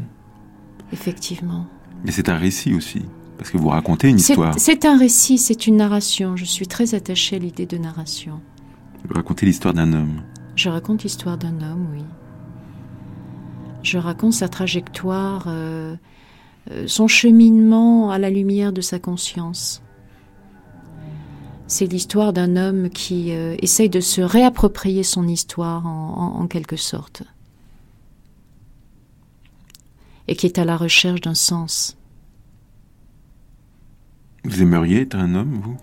Effectivement. 0.91 1.65
Mais 2.05 2.11
c'est 2.11 2.29
un 2.29 2.37
récit 2.37 2.75
aussi. 2.75 3.01
Parce 3.43 3.51
que 3.51 3.57
vous 3.57 3.67
racontez 3.67 4.07
une 4.07 4.15
histoire. 4.19 4.57
c'est 4.57 4.85
un 4.85 4.97
récit, 4.97 5.37
c'est 5.37 5.67
une 5.67 5.75
narration. 5.75 6.37
Je 6.37 6.45
suis 6.45 6.65
très 6.65 6.95
attachée 6.95 7.35
à 7.35 7.39
l'idée 7.39 7.65
de 7.65 7.77
narration. 7.77 8.39
Vous 9.05 9.13
racontez 9.13 9.45
l'histoire 9.45 9.73
d'un 9.73 9.91
homme. 9.91 10.21
Je 10.55 10.69
raconte 10.69 11.03
l'histoire 11.03 11.37
d'un 11.37 11.59
homme, 11.61 11.89
oui. 11.93 12.03
Je 13.81 13.97
raconte 13.97 14.31
sa 14.31 14.47
trajectoire, 14.47 15.43
euh, 15.47 15.97
euh, 16.71 16.85
son 16.87 17.09
cheminement 17.09 18.11
à 18.11 18.17
la 18.17 18.29
lumière 18.29 18.71
de 18.71 18.79
sa 18.79 18.97
conscience. 18.97 19.81
C'est 21.67 21.87
l'histoire 21.87 22.31
d'un 22.31 22.55
homme 22.55 22.89
qui 22.89 23.33
euh, 23.33 23.57
essaye 23.59 23.89
de 23.89 23.99
se 23.99 24.21
réapproprier 24.21 25.03
son 25.03 25.27
histoire 25.27 25.85
en, 25.85 26.13
en- 26.37 26.41
en 26.43 26.47
quelque 26.47 26.77
sorte. 26.77 27.23
Et 30.29 30.37
qui 30.37 30.45
est 30.45 30.57
à 30.59 30.63
la 30.63 30.77
recherche 30.77 31.19
d'un 31.19 31.33
sens. 31.33 31.97
Vous 34.43 34.61
aimeriez 34.61 35.01
être 35.01 35.15
un 35.15 35.35
homme, 35.35 35.59
vous? 35.63 35.77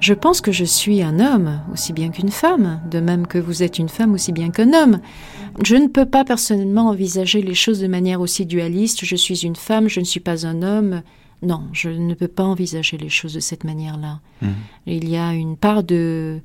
Je 0.00 0.14
pense 0.14 0.40
que 0.40 0.50
je 0.50 0.64
suis 0.64 1.00
un 1.00 1.20
homme 1.20 1.60
aussi 1.72 1.92
bien 1.92 2.10
qu'une 2.10 2.30
femme, 2.30 2.80
de 2.90 2.98
même 2.98 3.28
que 3.28 3.38
vous 3.38 3.62
êtes 3.62 3.78
une 3.78 3.88
femme 3.88 4.14
aussi 4.14 4.32
bien 4.32 4.50
qu'un 4.50 4.72
homme. 4.72 4.98
Je 5.62 5.76
ne 5.76 5.86
peux 5.86 6.06
pas 6.06 6.24
personnellement 6.24 6.88
envisager 6.88 7.40
les 7.40 7.54
choses 7.54 7.78
de 7.80 7.86
manière 7.86 8.20
aussi 8.20 8.44
dualiste. 8.44 9.04
Je 9.04 9.14
suis 9.14 9.44
une 9.44 9.54
femme, 9.54 9.88
je 9.88 10.00
ne 10.00 10.04
suis 10.04 10.18
pas 10.18 10.44
un 10.44 10.62
homme. 10.62 11.02
Non, 11.42 11.62
je 11.72 11.88
ne 11.88 12.14
peux 12.14 12.26
pas 12.26 12.42
envisager 12.42 12.98
les 12.98 13.08
choses 13.08 13.34
de 13.34 13.40
cette 13.40 13.62
manière-là. 13.62 14.18
Mhm. 14.40 14.54
Il 14.86 15.08
y 15.08 15.16
a 15.16 15.34
une 15.34 15.56
part 15.56 15.84
de, 15.84 16.40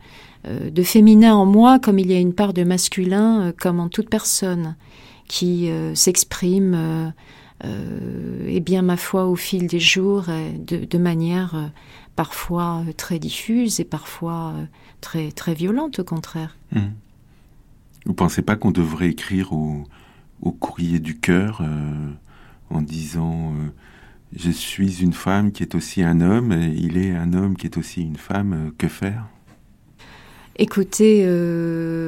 euh, 0.47 0.69
de 0.69 0.83
féminin 0.83 1.35
en 1.35 1.45
moi, 1.45 1.79
comme 1.79 1.97
il 1.97 2.11
y 2.11 2.15
a 2.15 2.19
une 2.19 2.33
part 2.33 2.53
de 2.53 2.63
masculin, 2.63 3.41
euh, 3.41 3.51
comme 3.59 3.79
en 3.79 3.89
toute 3.89 4.09
personne, 4.09 4.75
qui 5.27 5.69
euh, 5.69 5.95
s'exprime, 5.95 7.13
et 7.63 8.59
bien 8.59 8.81
ma 8.81 8.97
foi, 8.97 9.25
au 9.25 9.35
fil 9.35 9.67
des 9.67 9.79
jours, 9.79 10.25
euh, 10.29 10.51
de, 10.57 10.85
de 10.85 10.97
manière 10.97 11.55
euh, 11.55 11.67
parfois 12.15 12.83
euh, 12.87 12.93
très 12.93 13.19
diffuse 13.19 13.79
et 13.79 13.83
parfois 13.83 14.53
très, 15.01 15.31
très 15.31 15.53
violente, 15.53 15.99
au 15.99 16.03
contraire. 16.03 16.55
Mhm. 16.71 16.93
Vous 18.05 18.13
pensez 18.13 18.41
pas 18.41 18.55
qu'on 18.55 18.71
devrait 18.71 19.09
écrire 19.09 19.53
au, 19.53 19.83
au 20.41 20.51
courrier 20.51 20.99
du 20.99 21.17
cœur 21.17 21.61
euh, 21.61 22.11
en 22.69 22.81
disant 22.81 23.53
euh, 23.53 23.69
je 24.35 24.51
suis 24.51 25.01
une 25.01 25.13
femme 25.13 25.51
qui 25.51 25.63
est 25.63 25.75
aussi 25.75 26.03
un 26.03 26.21
homme, 26.21 26.51
et 26.51 26.73
il 26.77 26.97
est 26.97 27.11
un 27.15 27.33
homme 27.33 27.55
qui 27.55 27.65
est 27.65 27.77
aussi 27.77 28.01
une 28.01 28.17
femme, 28.17 28.53
euh, 28.53 28.71
que 28.77 28.87
faire? 28.87 29.25
Écoutez, 30.59 31.23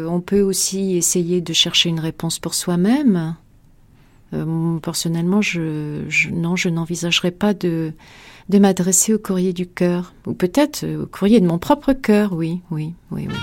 on 0.09 0.21
peut 0.21 0.41
aussi 0.41 0.97
essayer 0.97 1.39
de 1.39 1.53
chercher 1.53 1.89
une 1.89 1.99
réponse 1.99 2.39
pour 2.39 2.55
soi-même. 2.55 3.35
Euh, 4.33 4.77
personnellement, 4.79 5.41
je, 5.41 6.69
n'envisagerais 6.69 7.31
pas 7.31 7.53
de, 7.53 7.93
m'adresser 8.51 9.13
au 9.13 9.19
courrier 9.19 9.53
du 9.53 9.67
cœur, 9.67 10.13
ou 10.27 10.33
peut-être 10.33 10.83
euh, 10.83 11.03
au 11.03 11.05
courrier 11.07 11.39
de 11.39 11.47
mon 11.47 11.57
propre 11.57 11.93
cœur, 11.93 12.33
oui, 12.33 12.61
oui, 12.71 12.93
oui, 13.11 13.27
oui. 13.27 13.35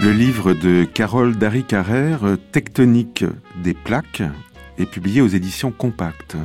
Le 0.00 0.12
livre 0.12 0.52
de 0.52 0.84
Carole 0.84 1.36
Darry 1.36 1.64
Carrère, 1.64 2.36
Tectonique 2.52 3.24
des 3.62 3.72
plaques, 3.72 4.22
est 4.78 4.86
publié 4.86 5.20
aux 5.20 5.28
éditions 5.28 5.70
Compact. 5.70 6.36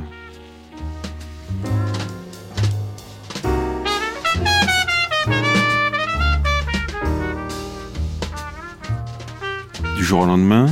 Du 9.96 10.04
jour 10.04 10.20
au 10.20 10.26
lendemain, 10.26 10.66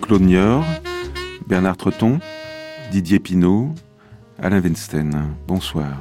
Claude 0.00 0.22
Niort, 0.22 0.64
Bernard 1.46 1.76
Treton, 1.76 2.20
Didier 2.92 3.18
Pinault, 3.18 3.74
Alain 4.38 4.60
Wenstein. 4.60 5.34
Bonsoir. 5.46 5.96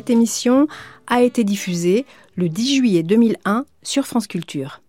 Cette 0.00 0.08
émission 0.08 0.66
a 1.08 1.20
été 1.20 1.44
diffusée 1.44 2.06
le 2.34 2.48
10 2.48 2.76
juillet 2.76 3.02
2001 3.02 3.66
sur 3.82 4.06
France 4.06 4.26
Culture. 4.26 4.80